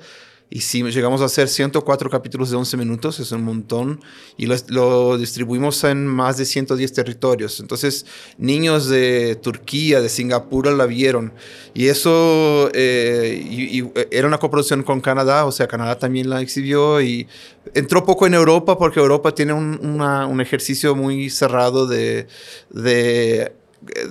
[0.53, 4.01] y sí, llegamos a hacer 104 capítulos de 11 minutos, es un montón,
[4.36, 7.61] y lo, distribuimos en más de 110 territorios.
[7.61, 8.05] Entonces,
[8.36, 11.32] niños de Turquía, de Singapur la vieron.
[11.72, 17.01] Y eso eh, y, era una coproducción con Canadá, o sea, Canadá también la exhibió
[17.01, 17.28] y
[17.74, 22.26] entró poco en Europa porque Europa tiene un, un ejercicio muy cerrado de,
[22.70, 23.53] de,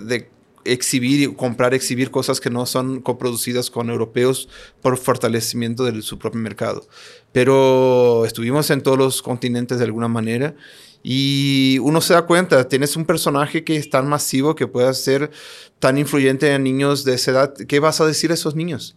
[0.06, 0.30] de
[0.66, 4.50] exhibir, comprar, exhibir cosas que no son coproducidas con europeos
[4.82, 6.88] por fortalecimiento de su propio mercado.
[7.32, 10.56] Pero estuvimos en todos los continentes de alguna manera
[11.02, 15.32] y uno se da cuenta, tienes un personaje que es tan masivo que puede ser
[15.80, 17.54] tan influyente en niños de esa edad.
[17.54, 18.96] ¿Qué vas a decir a esos niños?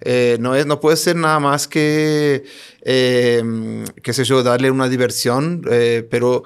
[0.00, 2.44] Eh, no, es, no puede ser nada más que,
[2.82, 6.44] eh, qué sé yo, darle una diversión, eh, pero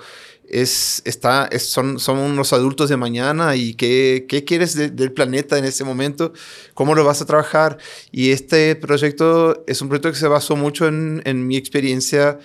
[0.50, 5.64] es, está, son, son unos adultos de mañana y qué, qué quieres del planeta en
[5.64, 6.32] ese momento,
[6.74, 7.78] cómo lo vas a trabajar.
[8.12, 12.38] Y este proyecto es un proyecto que se basó mucho en, en mi experiencia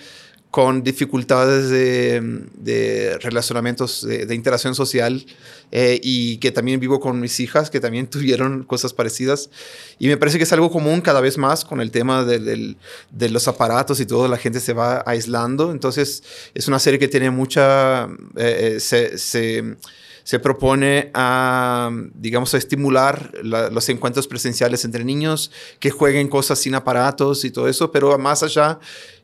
[0.54, 5.26] con dificultades de, de relacionamientos, de, interacción social,
[5.72, 9.50] eh, y que también vivo con mis hijas, que también tuvieron cosas parecidas.
[9.98, 12.76] Y me parece que es algo común cada vez más con el tema de,
[13.10, 15.72] de los aparatos y todo, la gente se va aislando.
[15.72, 16.22] Entonces,
[16.54, 18.04] es una serie que tiene mucha...
[18.36, 19.76] Eh, eh, se, se
[20.24, 25.50] se propone a, digamos, a estimular los encuentros presenciales entre niños,
[25.80, 28.78] que jueguen cosas sin aparatos y todo eso, pero más allá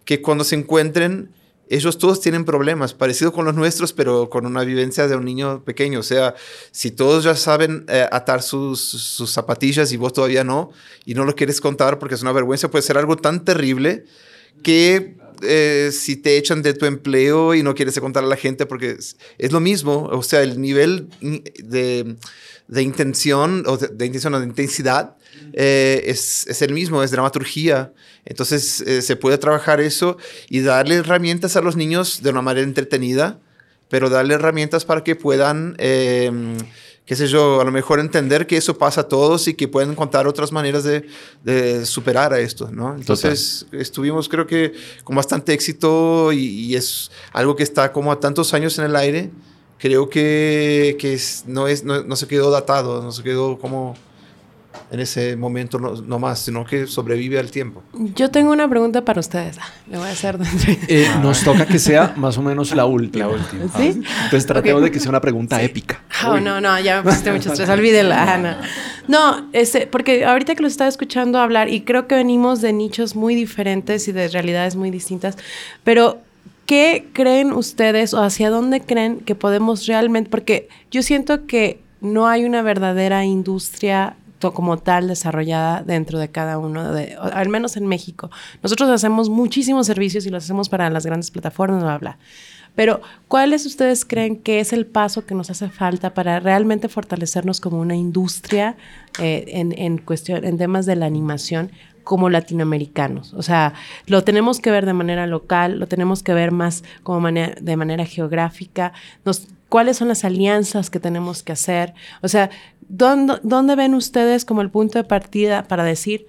[0.05, 1.31] que cuando se encuentren,
[1.69, 5.63] ellos todos tienen problemas, parecidos con los nuestros, pero con una vivencia de un niño
[5.65, 6.01] pequeño.
[6.01, 6.35] O sea,
[6.73, 10.73] si todos ya saben eh, atar sus, sus, zapatillas y vos todavía no,
[11.05, 14.05] y no lo quieres contar porque es una vergüenza, puede ser algo tan terrible
[14.65, 18.67] que eh, si te echan de tu empleo y no quieres contar a la gente
[18.67, 18.97] porque
[19.39, 20.09] es, lo mismo.
[20.11, 22.17] O sea, el nivel de,
[22.69, 25.17] de intención o de, intención o de intensidad
[25.53, 27.93] eh, es, es, el mismo, es dramaturgia.
[28.25, 30.17] Entonces eh, se puede trabajar eso
[30.49, 33.39] y darle herramientas a los niños de una manera entretenida,
[33.89, 35.77] pero darle herramientas para que puedan
[37.11, 39.91] qué sé yo, a lo mejor entender que eso pasa a todos y que pueden
[39.91, 41.09] encontrar otras maneras de,
[41.43, 42.95] de superar a esto, ¿no?
[42.95, 48.55] Entonces estuvimos creo que con bastante éxito y, es algo que está como a tantos
[48.55, 49.33] años en el aire.
[49.79, 53.97] Creo que, que no, es, no, no se quedó datado, no se quedó como
[54.91, 57.83] en ese momento no, más, sino que sobrevive al tiempo.
[58.15, 59.57] Yo tengo una pregunta para ustedes.
[59.59, 60.37] Ah, le voy a hacer.
[60.89, 63.11] Eh, nos toca que sea más o menos la última.
[63.27, 63.69] La última.
[63.77, 64.03] ¿Sí?
[64.25, 66.03] Entonces tratemos de que sea una pregunta épica.
[66.27, 67.69] Oh, no, no, ya me pusiste mucho estrés.
[67.69, 68.61] Olvídela, Ana.
[69.07, 73.15] No, ese, porque ahorita que los estaba escuchando hablar, y creo que venimos de nichos
[73.15, 75.37] muy diferentes y de realidades muy distintas,
[75.85, 76.19] pero
[76.67, 80.31] ¿qué creen ustedes o hacia dónde creen que podemos realmente?
[80.31, 86.59] Porque yo siento que no hay una verdadera industria como tal desarrollada dentro de cada
[86.59, 88.31] uno, de, al menos en México.
[88.63, 92.19] Nosotros hacemos muchísimos servicios y los hacemos para las grandes plataformas, bla, bla.
[92.75, 97.61] Pero, ¿cuáles ustedes creen que es el paso que nos hace falta para realmente fortalecernos
[97.61, 98.77] como una industria
[99.19, 101.73] eh, en, en, cuestión, en temas de la animación
[102.05, 103.35] como latinoamericanos?
[103.35, 103.75] O sea,
[104.07, 107.77] lo tenemos que ver de manera local, lo tenemos que ver más como manera, de
[107.77, 108.93] manera geográfica.
[109.69, 111.95] ¿Cuáles son las alianzas que tenemos que hacer?
[112.23, 112.51] O sea,
[112.91, 116.27] ¿dónde, ven ustedes como el punto de partida para decir,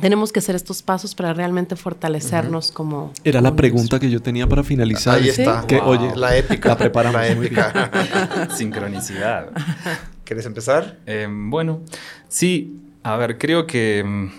[0.00, 3.12] tenemos que hacer estos pasos para realmente fortalecernos como...
[3.22, 5.16] Era la pregunta que yo tenía para finalizar.
[5.16, 5.66] Ahí está.
[5.66, 6.70] Que, Oye, la épica.
[6.70, 7.20] La preparamos.
[7.20, 8.48] La épica.
[8.56, 9.50] Sincronicidad.
[10.24, 10.98] ¿Quieres empezar?
[11.06, 11.80] Eh, bueno,
[12.28, 12.80] sí.
[13.02, 14.02] A ver, creo que...
[14.04, 14.30] Mm,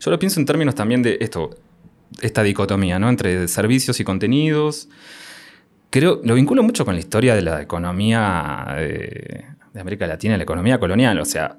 [0.00, 1.50] yo lo pienso en términos también de esto,
[2.20, 3.08] esta dicotomía, ¿no?
[3.08, 4.88] Entre servicios y contenidos.
[5.90, 9.44] Creo, lo vinculo mucho con la historia de la economía de,
[9.74, 11.58] de América Latina, la economía colonial, o sea,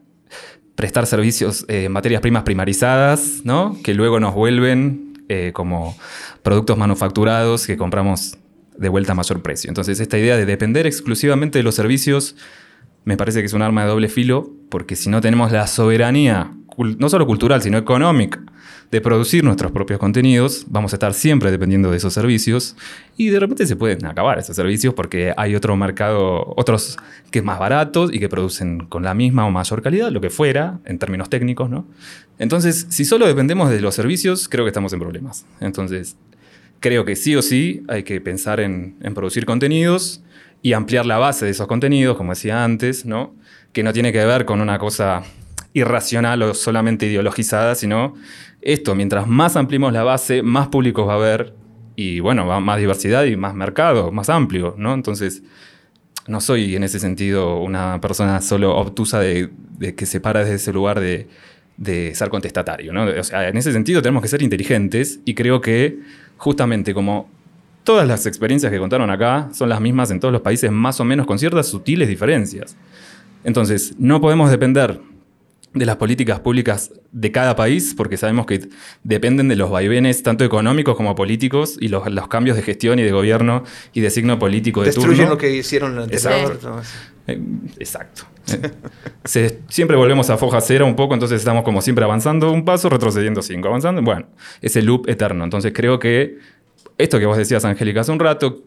[0.76, 3.78] prestar servicios, eh, materias primas primarizadas, ¿no?
[3.84, 5.96] Que luego nos vuelven eh, como
[6.42, 8.38] productos manufacturados que compramos
[8.78, 9.70] de vuelta a mayor precio.
[9.70, 12.36] Entonces, esta idea de depender exclusivamente de los servicios
[13.04, 16.52] me parece que es un arma de doble filo, porque si no tenemos la soberanía,
[16.78, 18.42] no solo cultural, sino económica,
[18.92, 22.76] de producir nuestros propios contenidos, vamos a estar siempre dependiendo de esos servicios
[23.18, 26.98] y de repente se pueden acabar esos servicios porque hay otro mercado, otros
[27.32, 30.30] que es más baratos y que producen con la misma o mayor calidad, lo que
[30.30, 31.86] fuera, en términos técnicos, ¿no?
[32.38, 35.46] Entonces, si solo dependemos de los servicios, creo que estamos en problemas.
[35.60, 36.18] Entonces,
[36.80, 40.22] creo que sí o sí hay que pensar en, en producir contenidos
[40.62, 43.34] y ampliar la base de esos contenidos, como decía antes, ¿no?
[43.74, 45.24] Que no tiene que ver con una cosa
[45.76, 48.16] irracional o solamente ideologizada, sino
[48.62, 51.54] esto, mientras más ampliemos la base, más públicos va a haber
[51.98, 54.94] y bueno, más diversidad y más mercado, más amplio, ¿no?
[54.94, 55.44] Entonces,
[56.28, 59.52] no soy en ese sentido una persona solo obtusa de,
[59.96, 61.28] que se para desde ese lugar de,
[62.16, 63.04] ser contestatario, ¿no?
[63.04, 66.00] O sea, en ese sentido tenemos que ser inteligentes y creo que
[66.38, 67.30] justamente como
[67.84, 71.06] todas las experiencias que contaron acá son las mismas en todos los países, más o
[71.06, 72.78] menos con ciertas sutiles diferencias.
[73.44, 75.02] Entonces, no podemos depender
[75.76, 78.70] de las políticas públicas de cada país, porque sabemos que
[79.04, 83.12] dependen de los vaivenes tanto económicos como políticos y los, cambios de gestión y de
[83.12, 83.64] gobierno
[83.94, 86.82] y de signo político de Destruyen lo que hicieron en Exacto.
[87.28, 87.40] Eh,
[87.78, 88.24] exacto.
[89.34, 92.90] Eh, siempre volvemos a foja cero un poco, entonces estamos como siempre avanzando un paso,
[92.90, 94.04] retrocediendo cinco, avanzando.
[94.04, 94.28] Bueno,
[94.62, 95.44] ese loop eterno.
[95.44, 96.38] Entonces creo que
[97.00, 98.64] esto que vos decías, Angélica, hace un rato,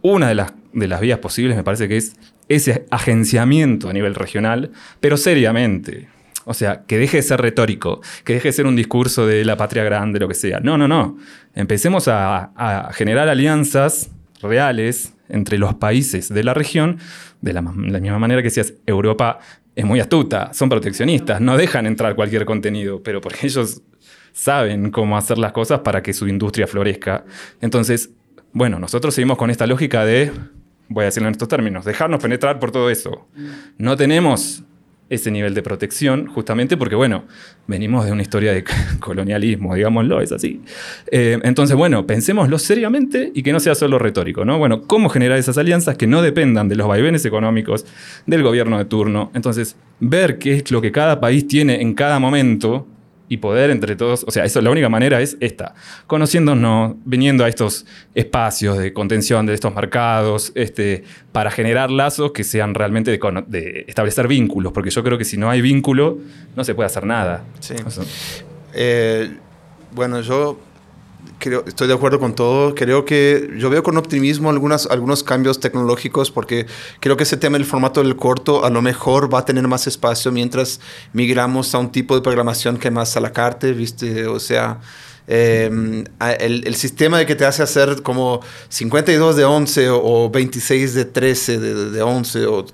[0.00, 2.16] una de las, de las vías posibles me parece que es
[2.48, 6.08] ese agenciamiento a nivel regional, pero seriamente
[6.48, 9.58] o sea, que deje de ser retórico, que deje de ser un discurso de la
[9.58, 10.60] patria grande, lo que sea.
[10.60, 11.18] No, no, no.
[11.54, 16.98] Empecemos a, generar alianzas reales entre los países de la región,
[17.42, 19.40] de la, misma manera que decías, Europa
[19.76, 23.82] es muy astuta, son proteccionistas, no dejan entrar cualquier contenido, pero porque ellos
[24.32, 27.26] saben cómo hacer las cosas para que su industria florezca.
[27.60, 28.08] Entonces,
[28.52, 30.32] bueno, nosotros seguimos con esta lógica de,
[30.88, 33.28] voy a decirlo en estos términos, dejarnos penetrar por todo eso.
[33.76, 34.64] No tenemos
[35.10, 37.24] ese nivel de protección, justamente porque, bueno,
[37.66, 38.64] venimos de una historia de
[39.00, 40.60] colonialismo, digámoslo, es así.
[41.10, 44.58] Eh, entonces, bueno, pensémoslo seriamente y que no sea solo retórico, ¿no?
[44.58, 47.86] Bueno, ¿cómo generar esas alianzas que no dependan de los vaivenes económicos
[48.26, 49.30] del gobierno de turno?
[49.34, 52.86] Entonces, ver qué es lo que cada país tiene en cada momento
[53.28, 55.74] y poder entre todos, o sea, eso la única manera es esta,
[56.06, 62.44] conociéndonos, viniendo a estos espacios de contención de estos mercados, este, para generar lazos que
[62.44, 66.18] sean realmente de, establecer vínculos, porque yo creo que si no hay vínculo,
[66.56, 67.44] no se puede hacer nada.
[67.60, 67.74] Sí.
[68.74, 69.30] Eh,
[69.92, 70.58] bueno, yo
[71.40, 72.74] estoy de acuerdo con todo.
[72.74, 76.66] Creo que yo veo con optimismo algunas, algunos cambios tecnológicos porque
[77.00, 79.86] creo que ese tema del formato del corto a lo mejor va a tener más
[79.86, 80.80] espacio mientras
[81.12, 84.26] migramos a un tipo de programación que más a la carta, ¿viste?
[84.26, 84.80] O sea,
[85.30, 86.04] Em,
[86.40, 91.58] el, sistema de que te hace hacer como 52 de 11 o, 26 de 13
[91.58, 92.46] de, 11.
[92.46, 92.64] O,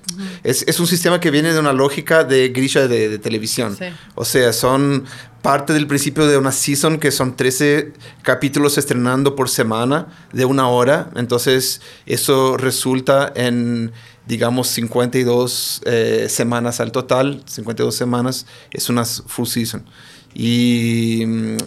[0.41, 3.77] es, un sistema que viene de una lógica de grilla de, televisión.
[4.15, 5.03] O sea, son
[5.45, 7.93] parte del principio de una season que son 13
[8.23, 11.11] capítulos estrenando por semana de una hora.
[11.15, 13.91] Entonces, eso resulta en
[14.25, 19.85] digamos 52 eh, semanas al total, 52 semanas es una full season.
[20.33, 21.57] Y mm,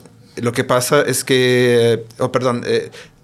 [0.43, 2.65] lo que pasa es que, oh, perdón,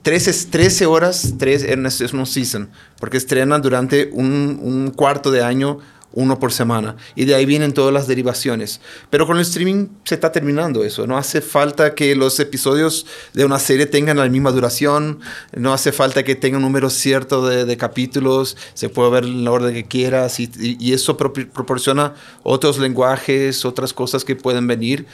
[0.02, 5.42] 13, eh, 13 horas 3 es una season, porque estrenan durante un, un, cuarto de
[5.42, 5.80] año
[6.14, 6.96] uno por semana.
[7.14, 8.80] Y de ahí vienen todas las derivaciones.
[9.10, 11.06] Pero con el streaming se está terminando eso.
[11.06, 15.20] No hace falta que los episodios de una serie tengan la misma duración.
[15.52, 18.56] No hace falta que tengan un número cierto de, capítulos.
[18.74, 20.40] Se puede ver en la orden que quieras.
[20.40, 25.06] Y, eso proporciona otros lenguajes, otras cosas que pueden venir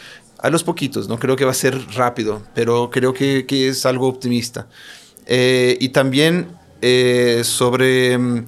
[0.42, 3.84] a los poquitos, no creo que va a ser rápido, pero creo que, que es
[3.84, 4.68] algo optimista.
[5.26, 6.48] Eh, y también
[6.80, 8.46] eh, sobre mm,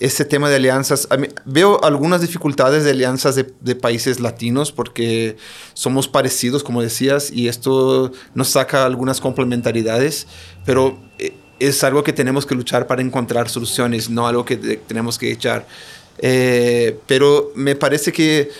[0.00, 1.06] ese tema de alianzas,
[1.44, 5.36] veo algunas dificultades de alianzas de, de, países latinos porque
[5.74, 10.26] somos parecidos, como decías, y esto nos saca algunas complementariedades,
[10.64, 15.18] pero eh, es algo que tenemos que luchar para encontrar soluciones, no algo que tenemos
[15.18, 15.66] que echar.
[17.06, 18.50] pero me parece que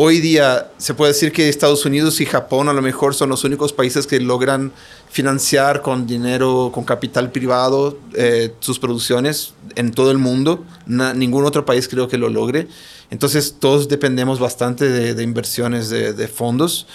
[0.00, 3.42] Hoy día se puede decir que Estados Unidos y Japón a lo mejor son los
[3.42, 4.70] únicos países que logran
[5.10, 10.64] financiar con dinero, con capital privado, eh, sus producciones en todo el mundo.
[10.86, 12.68] ningún otro país creo que lo logre.
[13.10, 16.86] Entonces todos dependemos bastante de, inversiones de, fondos.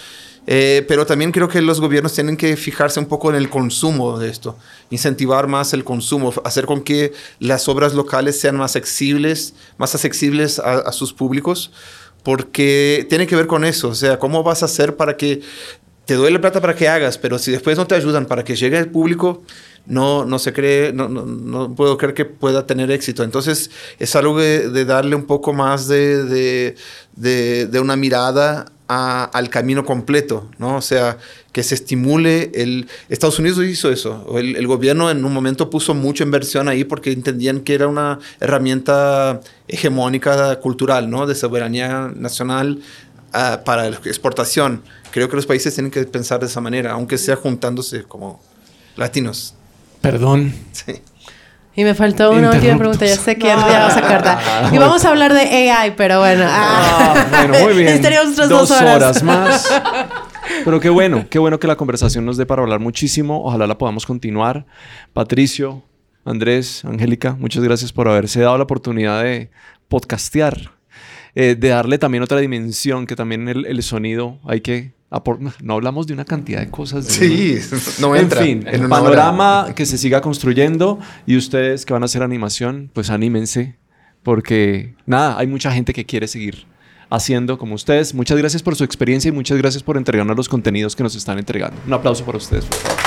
[0.48, 4.18] Eh, pero también creo que los gobiernos tienen que fijarse un poco en el consumo
[4.18, 4.58] de esto,
[4.90, 10.60] incentivar más el consumo, hacer con que las obras locales sean más accesibles, más accesibles
[10.60, 11.72] a sus públicos
[12.24, 15.42] porque tiene que ver con eso, o sea, ¿cómo vas a hacer para que
[16.06, 18.78] te duele plata para que hagas, pero si después no te ayudan para que llegue
[18.78, 19.42] al público,
[19.86, 23.24] no, no se cree, no, no, no puedo creer que pueda tener éxito.
[23.24, 26.76] Entonces es algo de, darle un poco más de, de,
[27.16, 30.76] de, de una mirada al camino completo, ¿no?
[30.78, 31.18] O sea,
[31.52, 32.88] que se estimule el...
[33.10, 37.12] Estados Unidos hizo eso, el, el, gobierno en un momento puso mucha inversión ahí porque
[37.12, 41.26] entendían que era una herramienta hegemónica cultural, ¿no?
[41.26, 42.82] De soberanía nacional
[43.34, 44.84] uh, para la exportación.
[45.12, 48.42] Creo que los países tienen que pensar de esa manera, aunque sea juntándose como
[48.96, 49.56] latinos.
[50.02, 50.54] Perdón.
[50.72, 51.02] Sí.
[51.76, 54.74] Y me faltó una última pregunta, ya sé que ya vamos a cortar.
[54.74, 56.46] Y vamos a hablar de AI, pero bueno.
[56.48, 58.02] Ah, bueno, muy bien.
[58.36, 58.96] dos, dos horas.
[58.96, 59.82] horas más.
[60.66, 63.44] Pero qué bueno, qué bueno que la conversación nos dé para hablar muchísimo.
[63.46, 64.66] Ojalá la podamos continuar.
[65.14, 65.84] Patricio,
[66.26, 69.50] Andrés, Angélica, muchas gracias por haberse dado la oportunidad de
[69.88, 70.72] podcastear,
[71.34, 74.92] eh, de darle también otra dimensión, que también el, el sonido hay que
[75.62, 77.06] no hablamos de una cantidad de cosas.
[77.06, 77.58] sí,
[78.00, 78.42] no entra.
[78.42, 82.90] En fin, el panorama que se siga construyendo y ustedes que van a hacer animación,
[82.94, 83.78] pues anímense,
[84.24, 86.66] porque nada, hay mucha gente que quiere seguir
[87.10, 88.14] haciendo como ustedes.
[88.14, 91.38] Muchas gracias por su experiencia y muchas gracias por entregarnos los contenidos que nos están
[91.38, 91.80] entregando.
[91.86, 93.04] Un aplauso para ustedes, por favor.